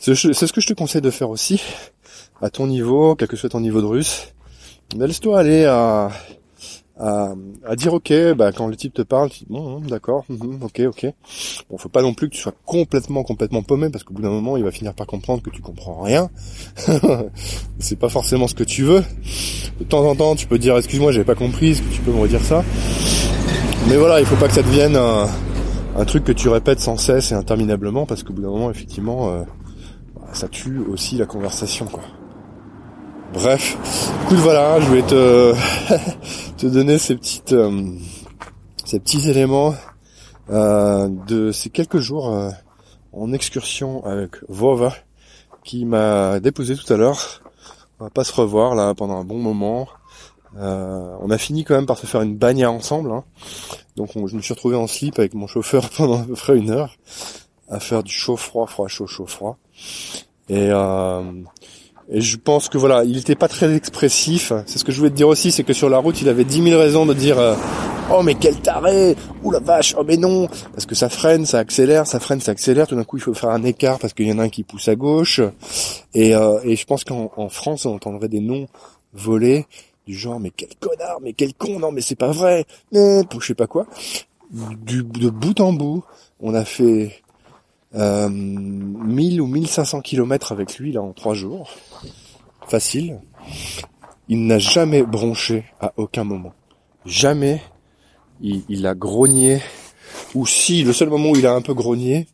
C'est 0.00 0.14
ce 0.14 0.52
que 0.52 0.60
je 0.60 0.66
te 0.66 0.72
conseille 0.72 1.00
de 1.00 1.10
faire 1.10 1.30
aussi, 1.30 1.62
à 2.40 2.50
ton 2.50 2.66
niveau, 2.66 3.14
quel 3.14 3.28
que 3.28 3.36
soit 3.36 3.50
ton 3.50 3.60
niveau 3.60 3.80
de 3.80 3.86
russe. 3.86 4.28
Laisse-toi 4.96 5.38
aller 5.38 5.64
à 5.64 6.10
à, 6.98 7.34
dire 7.76 7.94
ok, 7.94 8.12
bah 8.36 8.52
quand 8.52 8.66
le 8.66 8.76
type 8.76 8.94
te 8.94 9.02
parle, 9.02 9.30
tu 9.30 9.40
dis 9.40 9.46
bon, 9.48 9.80
d'accord, 9.80 10.24
mhm, 10.28 10.62
ok, 10.62 10.82
ok. 10.86 11.06
Bon, 11.70 11.78
faut 11.78 11.88
pas 11.88 12.02
non 12.02 12.14
plus 12.14 12.28
que 12.28 12.34
tu 12.34 12.40
sois 12.40 12.54
complètement, 12.66 13.22
complètement 13.22 13.62
paumé 13.62 13.88
parce 13.90 14.04
qu'au 14.04 14.14
bout 14.14 14.22
d'un 14.22 14.30
moment, 14.30 14.56
il 14.56 14.64
va 14.64 14.70
finir 14.70 14.94
par 14.94 15.06
comprendre 15.06 15.42
que 15.42 15.50
tu 15.50 15.62
comprends 15.62 16.02
rien. 16.02 16.30
c'est 17.78 17.98
pas 17.98 18.08
forcément 18.08 18.46
ce 18.46 18.54
que 18.54 18.64
tu 18.64 18.82
veux. 18.82 19.02
De 19.78 19.84
temps 19.84 20.04
en 20.08 20.14
temps, 20.14 20.36
tu 20.36 20.46
peux 20.46 20.58
dire 20.58 20.76
excuse-moi, 20.76 21.12
j'avais 21.12 21.24
pas 21.24 21.34
compris, 21.34 21.70
est-ce 21.70 21.82
que 21.82 21.92
tu 21.92 22.02
peux 22.02 22.12
me 22.12 22.20
redire 22.20 22.44
ça? 22.44 22.62
Mais 23.88 23.96
voilà, 23.96 24.20
il 24.20 24.26
faut 24.26 24.36
pas 24.36 24.48
que 24.48 24.54
ça 24.54 24.62
devienne 24.62 24.96
un, 24.96 26.04
truc 26.04 26.24
que 26.24 26.32
tu 26.32 26.48
répètes 26.48 26.80
sans 26.80 26.96
cesse 26.96 27.32
et 27.32 27.34
interminablement 27.34 28.06
parce 28.06 28.22
qu'au 28.22 28.32
bout 28.32 28.42
d'un 28.42 28.50
moment, 28.50 28.70
effectivement, 28.70 29.30
euh, 29.30 29.42
ça 30.32 30.48
tue 30.48 30.78
aussi 30.78 31.16
la 31.16 31.26
conversation, 31.26 31.86
quoi. 31.86 32.02
Bref, 33.34 33.78
écoute 34.24 34.38
voilà, 34.38 34.78
je 34.78 34.90
vais 34.90 35.02
te 35.02 35.54
te 36.58 36.66
donner 36.66 36.98
ces 36.98 37.16
petites 37.16 37.54
euh, 37.54 37.88
ces 38.84 39.00
petits 39.00 39.30
éléments 39.30 39.74
euh, 40.50 41.08
de 41.26 41.50
ces 41.50 41.70
quelques 41.70 41.98
jours 41.98 42.28
euh, 42.28 42.50
en 43.14 43.32
excursion 43.32 44.04
avec 44.04 44.36
Vova 44.50 44.92
qui 45.64 45.86
m'a 45.86 46.40
déposé 46.40 46.76
tout 46.76 46.92
à 46.92 46.98
l'heure. 46.98 47.42
On 48.00 48.04
va 48.04 48.10
pas 48.10 48.24
se 48.24 48.34
revoir 48.34 48.74
là 48.74 48.92
pendant 48.94 49.16
un 49.16 49.24
bon 49.24 49.38
moment. 49.38 49.88
on 50.54 51.30
a 51.30 51.38
fini 51.38 51.64
quand 51.64 51.74
même 51.74 51.86
par 51.86 51.96
se 51.96 52.04
faire 52.04 52.20
une 52.20 52.36
bagnole 52.36 52.68
ensemble. 52.68 53.12
Hein. 53.12 53.24
Donc 53.96 54.10
je 54.14 54.36
me 54.36 54.42
suis 54.42 54.52
retrouvé 54.52 54.76
en 54.76 54.86
slip 54.86 55.18
avec 55.18 55.32
mon 55.32 55.46
chauffeur 55.46 55.88
pendant 55.96 56.20
à 56.20 56.24
peu 56.24 56.34
près 56.34 56.58
une 56.58 56.70
heure 56.70 56.96
à 57.70 57.80
faire 57.80 58.02
du 58.02 58.12
chaud 58.12 58.36
froid 58.36 58.66
froid 58.66 58.88
chaud 58.88 59.06
chaud 59.06 59.26
froid. 59.26 59.56
Et 60.50 60.70
et 62.10 62.20
je 62.20 62.36
pense 62.36 62.68
que 62.68 62.78
voilà, 62.78 63.04
il 63.04 63.16
n'était 63.16 63.34
pas 63.34 63.48
très 63.48 63.74
expressif. 63.74 64.52
C'est 64.66 64.78
ce 64.78 64.84
que 64.84 64.92
je 64.92 64.98
voulais 64.98 65.10
te 65.10 65.16
dire 65.16 65.28
aussi, 65.28 65.52
c'est 65.52 65.64
que 65.64 65.72
sur 65.72 65.88
la 65.88 65.98
route, 65.98 66.20
il 66.20 66.28
avait 66.28 66.44
dix 66.44 66.60
mille 66.60 66.74
raisons 66.74 67.06
de 67.06 67.14
dire 67.14 67.38
euh, 67.38 67.54
Oh 68.10 68.22
mais 68.22 68.34
quel 68.34 68.56
taré 68.56 69.16
Ouh 69.42 69.50
la 69.50 69.60
vache 69.60 69.94
Oh 69.98 70.04
mais 70.06 70.16
non 70.16 70.48
Parce 70.72 70.86
que 70.86 70.94
ça 70.94 71.08
freine, 71.08 71.46
ça 71.46 71.58
accélère, 71.58 72.06
ça 72.06 72.20
freine, 72.20 72.40
ça 72.40 72.52
accélère. 72.52 72.86
Tout 72.86 72.96
d'un 72.96 73.04
coup, 73.04 73.16
il 73.16 73.22
faut 73.22 73.34
faire 73.34 73.50
un 73.50 73.62
écart 73.62 73.98
parce 73.98 74.12
qu'il 74.12 74.26
y 74.26 74.32
en 74.32 74.38
a 74.38 74.44
un 74.44 74.48
qui 74.48 74.64
pousse 74.64 74.88
à 74.88 74.96
gauche. 74.96 75.40
Et, 76.14 76.34
euh, 76.34 76.58
et 76.64 76.76
je 76.76 76.84
pense 76.84 77.04
qu'en 77.04 77.48
France, 77.48 77.86
on 77.86 77.94
entendrait 77.94 78.28
des 78.28 78.40
noms 78.40 78.66
volés 79.14 79.66
du 80.06 80.14
genre 80.14 80.40
Mais 80.40 80.50
quel 80.50 80.70
connard 80.80 81.18
Mais 81.22 81.32
quel 81.32 81.54
con 81.54 81.78
Non 81.78 81.92
mais 81.92 82.00
c'est 82.00 82.16
pas 82.16 82.32
vrai 82.32 82.66
Mais 82.92 83.22
je 83.38 83.46
sais 83.46 83.54
pas 83.54 83.66
quoi. 83.66 83.86
Du, 84.50 85.02
de 85.02 85.30
bout 85.30 85.58
en 85.60 85.72
bout, 85.72 86.04
on 86.40 86.54
a 86.54 86.64
fait 86.64 87.22
euh, 87.94 88.28
1000 88.28 89.40
ou 89.40 89.46
1500 89.46 90.00
kilomètres 90.00 90.52
avec 90.52 90.78
lui 90.78 90.92
là 90.92 91.02
en 91.02 91.12
trois 91.12 91.34
jours, 91.34 91.70
facile. 92.66 93.20
Il 94.28 94.46
n'a 94.46 94.58
jamais 94.58 95.02
bronché 95.02 95.64
à 95.80 95.92
aucun 95.96 96.24
moment. 96.24 96.54
Jamais 97.04 97.60
il, 98.40 98.86
a 98.86 98.94
grogné. 98.94 99.60
Ou 100.34 100.46
si, 100.46 100.82
le 100.84 100.92
seul 100.92 101.08
moment 101.08 101.30
où 101.30 101.36
il 101.36 101.46
a 101.46 101.52
un 101.52 101.60
peu 101.60 101.74
grogné, 101.74 102.26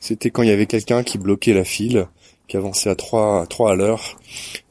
c'était 0.00 0.30
quand 0.30 0.42
il 0.42 0.48
y 0.48 0.52
avait 0.52 0.66
quelqu'un 0.66 1.02
qui 1.02 1.18
bloquait 1.18 1.54
la 1.54 1.64
file, 1.64 2.06
qui 2.48 2.56
avançait 2.56 2.90
à 2.90 2.94
3 2.94 3.42
à 3.42 3.46
3 3.46 3.72
à 3.72 3.74
l'heure, 3.74 4.18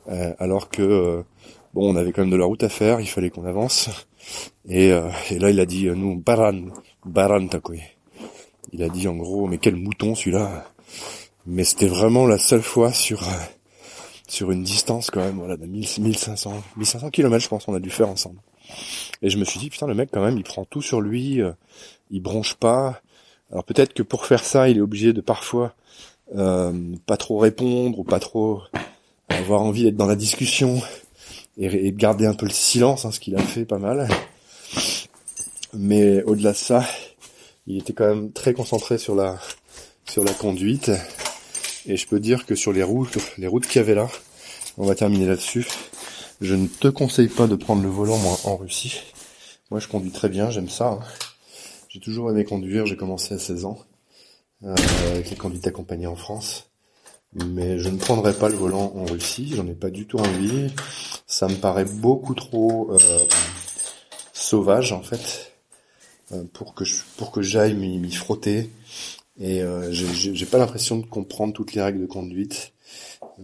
euh, 0.09 0.33
alors 0.39 0.69
que 0.69 0.81
euh, 0.81 1.23
bon, 1.73 1.93
on 1.93 1.95
avait 1.95 2.11
quand 2.11 2.21
même 2.21 2.31
de 2.31 2.37
la 2.37 2.45
route 2.45 2.63
à 2.63 2.69
faire, 2.69 2.99
il 2.99 3.07
fallait 3.07 3.29
qu'on 3.29 3.45
avance. 3.45 3.89
Et, 4.67 4.91
euh, 4.91 5.09
là, 5.31 5.49
il 5.49 5.59
a 5.59 5.65
dit 5.65 5.85
nous 5.87 6.15
baran, 6.15 6.65
baran 7.05 7.47
takwe. 7.47 7.94
Il 8.75 8.83
a 8.83 8.89
dit 8.89 9.07
en 9.07 9.15
gros, 9.15 9.47
mais 9.47 9.57
quel 9.57 9.77
mouton 9.77 10.15
celui-là. 10.15 10.69
Mais 11.45 11.63
c'était 11.63 11.87
vraiment 11.87 12.27
la 12.27 12.37
seule 12.37 12.61
fois 12.61 12.91
sur 12.91 13.23
sur 14.27 14.51
une 14.51 14.63
distance 14.63 15.11
quand 15.11 15.21
même, 15.21 15.37
voilà, 15.37 15.55
de 15.55 15.65
1500 15.65 16.53
1500 16.75 17.09
km, 17.09 17.41
je 17.41 17.47
pense, 17.47 17.67
on 17.69 17.73
a 17.73 17.79
dû 17.79 17.89
faire 17.89 18.09
ensemble. 18.09 18.39
Et 19.21 19.29
je 19.29 19.37
me 19.37 19.45
suis 19.45 19.59
dit 19.59 19.69
putain, 19.69 19.87
le 19.87 19.93
mec 19.93 20.09
quand 20.11 20.23
même, 20.23 20.37
il 20.37 20.43
prend 20.43 20.65
tout 20.65 20.81
sur 20.81 20.99
lui, 20.99 21.39
il 22.11 22.21
bronche 22.21 22.55
pas. 22.55 23.01
Alors 23.49 23.63
peut-être 23.63 23.93
que 23.93 24.03
pour 24.03 24.25
faire 24.25 24.43
ça, 24.43 24.67
il 24.67 24.77
est 24.77 24.81
obligé 24.81 25.13
de 25.13 25.21
parfois 25.21 25.73
euh, 26.35 26.73
pas 27.05 27.17
trop 27.17 27.37
répondre 27.37 27.97
ou 27.99 28.03
pas 28.03 28.19
trop 28.19 28.61
avoir 29.29 29.61
envie 29.61 29.83
d'être 29.83 29.95
dans 29.95 30.07
la 30.07 30.15
discussion 30.15 30.81
et, 31.57 31.91
de 31.91 31.97
garder 31.97 32.25
un 32.25 32.33
peu 32.33 32.45
le 32.45 32.51
silence, 32.51 33.05
hein, 33.05 33.11
ce 33.11 33.19
qu'il 33.19 33.35
a 33.35 33.41
fait 33.41 33.65
pas 33.65 33.77
mal. 33.77 34.07
Mais 35.73 36.23
au-delà 36.23 36.51
de 36.51 36.57
ça, 36.57 36.85
il 37.67 37.77
était 37.77 37.93
quand 37.93 38.07
même 38.07 38.31
très 38.31 38.53
concentré 38.53 38.97
sur 38.97 39.15
la 39.15 39.39
sur 40.07 40.23
la 40.23 40.33
conduite. 40.33 40.91
Et 41.87 41.97
je 41.97 42.07
peux 42.07 42.19
dire 42.19 42.45
que 42.45 42.55
sur 42.55 42.73
les 42.73 42.83
routes, 42.83 43.17
les 43.37 43.47
routes 43.47 43.67
qu'il 43.67 43.77
y 43.77 43.83
avait 43.83 43.95
là, 43.95 44.09
on 44.77 44.85
va 44.85 44.95
terminer 44.95 45.27
là-dessus. 45.27 45.67
Je 46.41 46.55
ne 46.55 46.67
te 46.67 46.87
conseille 46.87 47.27
pas 47.27 47.47
de 47.47 47.55
prendre 47.55 47.83
le 47.83 47.89
volant 47.89 48.17
moi, 48.17 48.37
en 48.43 48.57
Russie. 48.57 49.01
Moi, 49.71 49.79
je 49.79 49.87
conduis 49.87 50.11
très 50.11 50.29
bien, 50.29 50.49
j'aime 50.49 50.69
ça. 50.69 50.87
Hein. 50.87 50.99
J'ai 51.89 51.99
toujours 51.99 52.29
aimé 52.29 52.43
conduire, 52.43 52.85
j'ai 52.85 52.97
commencé 52.97 53.33
à 53.35 53.39
16 53.39 53.65
ans. 53.65 53.79
Euh, 54.63 54.75
avec 55.11 55.29
les 55.29 55.35
conduites 55.35 55.67
accompagnées 55.67 56.07
en 56.07 56.15
France. 56.15 56.71
Mais 57.33 57.77
je 57.77 57.89
ne 57.89 57.97
prendrai 57.97 58.33
pas 58.33 58.49
le 58.49 58.55
volant 58.55 58.93
en 58.95 59.05
Russie, 59.05 59.53
j'en 59.55 59.67
ai 59.67 59.73
pas 59.73 59.89
du 59.89 60.07
tout 60.07 60.17
envie. 60.17 60.73
Ça 61.27 61.47
me 61.47 61.55
paraît 61.55 61.85
beaucoup 61.85 62.33
trop 62.33 62.91
euh, 62.93 63.25
sauvage 64.33 64.91
en 64.93 65.03
fait 65.03 65.54
pour 66.53 66.73
que 66.73 66.85
je, 66.85 66.97
pour 67.17 67.31
que 67.31 67.41
j'aille 67.41 67.75
m'y 67.75 68.11
frotter. 68.11 68.69
Et 69.39 69.61
euh, 69.61 69.91
j'ai 69.91 70.45
pas 70.45 70.57
l'impression 70.57 70.97
de 70.97 71.05
comprendre 71.05 71.53
toutes 71.53 71.73
les 71.73 71.81
règles 71.81 72.01
de 72.01 72.05
conduite 72.05 72.71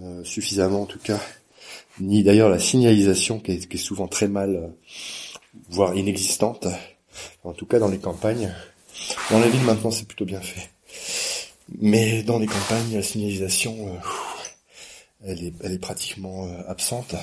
euh, 0.02 0.24
suffisamment 0.24 0.84
en 0.84 0.86
tout 0.86 1.00
cas, 1.00 1.20
ni 2.00 2.24
d'ailleurs 2.24 2.50
la 2.50 2.60
signalisation 2.60 3.40
qui 3.40 3.52
est, 3.52 3.68
qui 3.68 3.76
est 3.76 3.80
souvent 3.80 4.08
très 4.08 4.30
mal, 4.30 4.74
voire 5.70 5.96
inexistante. 5.96 6.68
En 7.44 7.54
tout 7.54 7.66
cas 7.66 7.80
dans 7.80 7.90
les 7.90 8.00
campagnes. 8.00 8.54
Dans 9.30 9.40
les 9.40 9.50
villes 9.50 9.64
maintenant 9.64 9.92
c'est 9.92 10.08
plutôt 10.08 10.26
bien 10.26 10.42
fait. 10.42 10.70
Mais 11.80 12.24
dans 12.24 12.40
les 12.40 12.48
campagnes, 12.48 12.96
la 12.96 13.04
signalisation, 13.04 13.88
euh, 13.88 13.98
elle, 15.26 15.44
est, 15.44 15.54
elle 15.64 15.72
est 15.74 15.80
pratiquement 15.80 16.48
euh, 16.48 16.62
absente. 16.68 17.16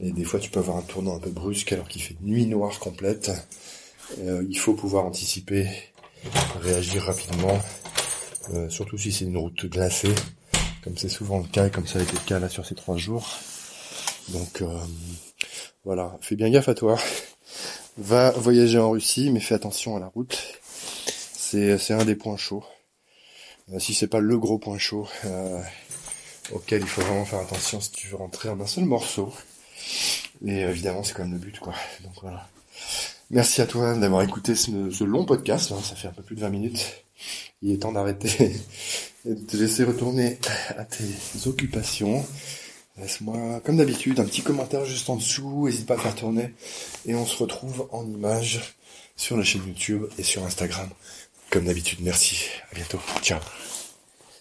Et 0.00 0.10
des 0.10 0.24
fois, 0.24 0.40
tu 0.40 0.50
peux 0.50 0.58
avoir 0.58 0.76
un 0.78 0.82
tournant 0.82 1.16
un 1.16 1.20
peu 1.20 1.30
brusque 1.30 1.72
alors 1.72 1.88
qu'il 1.88 2.02
fait 2.02 2.16
nuit 2.20 2.46
noire 2.46 2.78
complète. 2.80 3.30
Euh, 4.20 4.44
il 4.48 4.58
faut 4.58 4.74
pouvoir 4.74 5.04
anticiper, 5.04 5.68
réagir 6.60 7.04
rapidement, 7.04 7.60
surtout 8.68 8.96
si 8.96 9.12
c'est 9.12 9.24
une 9.24 9.36
route 9.36 9.66
glacée, 9.66 10.14
comme 10.82 10.96
c'est 10.96 11.08
souvent 11.08 11.38
le 11.38 11.48
cas 11.48 11.66
et 11.66 11.70
comme 11.70 11.86
ça 11.86 11.98
a 11.98 12.02
été 12.02 12.12
le 12.12 12.28
cas 12.28 12.38
là 12.38 12.48
sur 12.48 12.64
ces 12.64 12.74
trois 12.74 12.96
jours. 12.96 13.28
Donc 14.28 14.62
voilà, 15.84 16.16
fais 16.20 16.36
bien 16.36 16.50
gaffe 16.50 16.68
à 16.68 16.74
toi. 16.74 16.98
Va 17.98 18.30
voyager 18.32 18.78
en 18.78 18.90
Russie, 18.90 19.30
mais 19.30 19.40
fais 19.40 19.54
attention 19.54 19.96
à 19.96 20.00
la 20.00 20.08
route. 20.08 20.38
C'est 21.48 21.92
un 21.92 22.04
des 22.04 22.16
points 22.16 22.36
chauds. 22.36 22.64
Euh, 23.72 23.78
si 23.78 23.94
c'est 23.94 24.06
pas 24.06 24.20
le 24.20 24.38
gros 24.38 24.58
point 24.58 24.78
chaud 24.78 25.08
euh, 25.24 25.60
auquel 26.52 26.82
il 26.82 26.86
faut 26.86 27.00
vraiment 27.02 27.24
faire 27.24 27.40
attention 27.40 27.80
si 27.80 27.90
tu 27.90 28.06
veux 28.08 28.16
rentrer 28.16 28.48
en 28.48 28.60
un 28.60 28.66
seul 28.66 28.84
morceau. 28.84 29.32
Et 30.44 30.60
évidemment, 30.60 31.02
c'est 31.02 31.14
quand 31.14 31.22
même 31.22 31.32
le 31.32 31.38
but, 31.38 31.58
quoi. 31.58 31.72
Donc 32.02 32.12
voilà. 32.20 32.48
Merci 33.30 33.60
à 33.60 33.66
toi 33.66 33.94
d'avoir 33.94 34.22
écouté 34.22 34.54
ce, 34.54 35.04
long 35.04 35.24
podcast. 35.24 35.72
Hein. 35.72 35.80
ça 35.82 35.96
fait 35.96 36.08
un 36.08 36.12
peu 36.12 36.22
plus 36.22 36.36
de 36.36 36.40
20 36.40 36.48
minutes. 36.50 37.04
Il 37.62 37.72
est 37.72 37.78
temps 37.78 37.92
d'arrêter 37.92 38.52
et 39.28 39.34
de 39.34 39.40
te 39.40 39.56
laisser 39.56 39.84
retourner 39.84 40.38
à 40.76 40.84
tes 40.84 41.04
occupations. 41.46 42.24
Laisse-moi, 42.98 43.60
comme 43.64 43.76
d'habitude, 43.76 44.20
un 44.20 44.24
petit 44.24 44.42
commentaire 44.42 44.84
juste 44.84 45.10
en 45.10 45.16
dessous. 45.16 45.66
N'hésite 45.66 45.86
pas 45.86 45.94
à 45.94 45.98
faire 45.98 46.14
tourner. 46.14 46.54
Et 47.04 47.14
on 47.14 47.26
se 47.26 47.36
retrouve 47.36 47.88
en 47.92 48.06
image 48.06 48.76
sur 49.16 49.36
la 49.36 49.44
chaîne 49.44 49.66
YouTube 49.66 50.04
et 50.18 50.22
sur 50.22 50.44
Instagram. 50.44 50.88
Comme 51.50 51.64
d'habitude, 51.64 51.98
merci. 52.02 52.38
À 52.70 52.74
bientôt. 52.74 53.00
Ciao. 53.22 53.40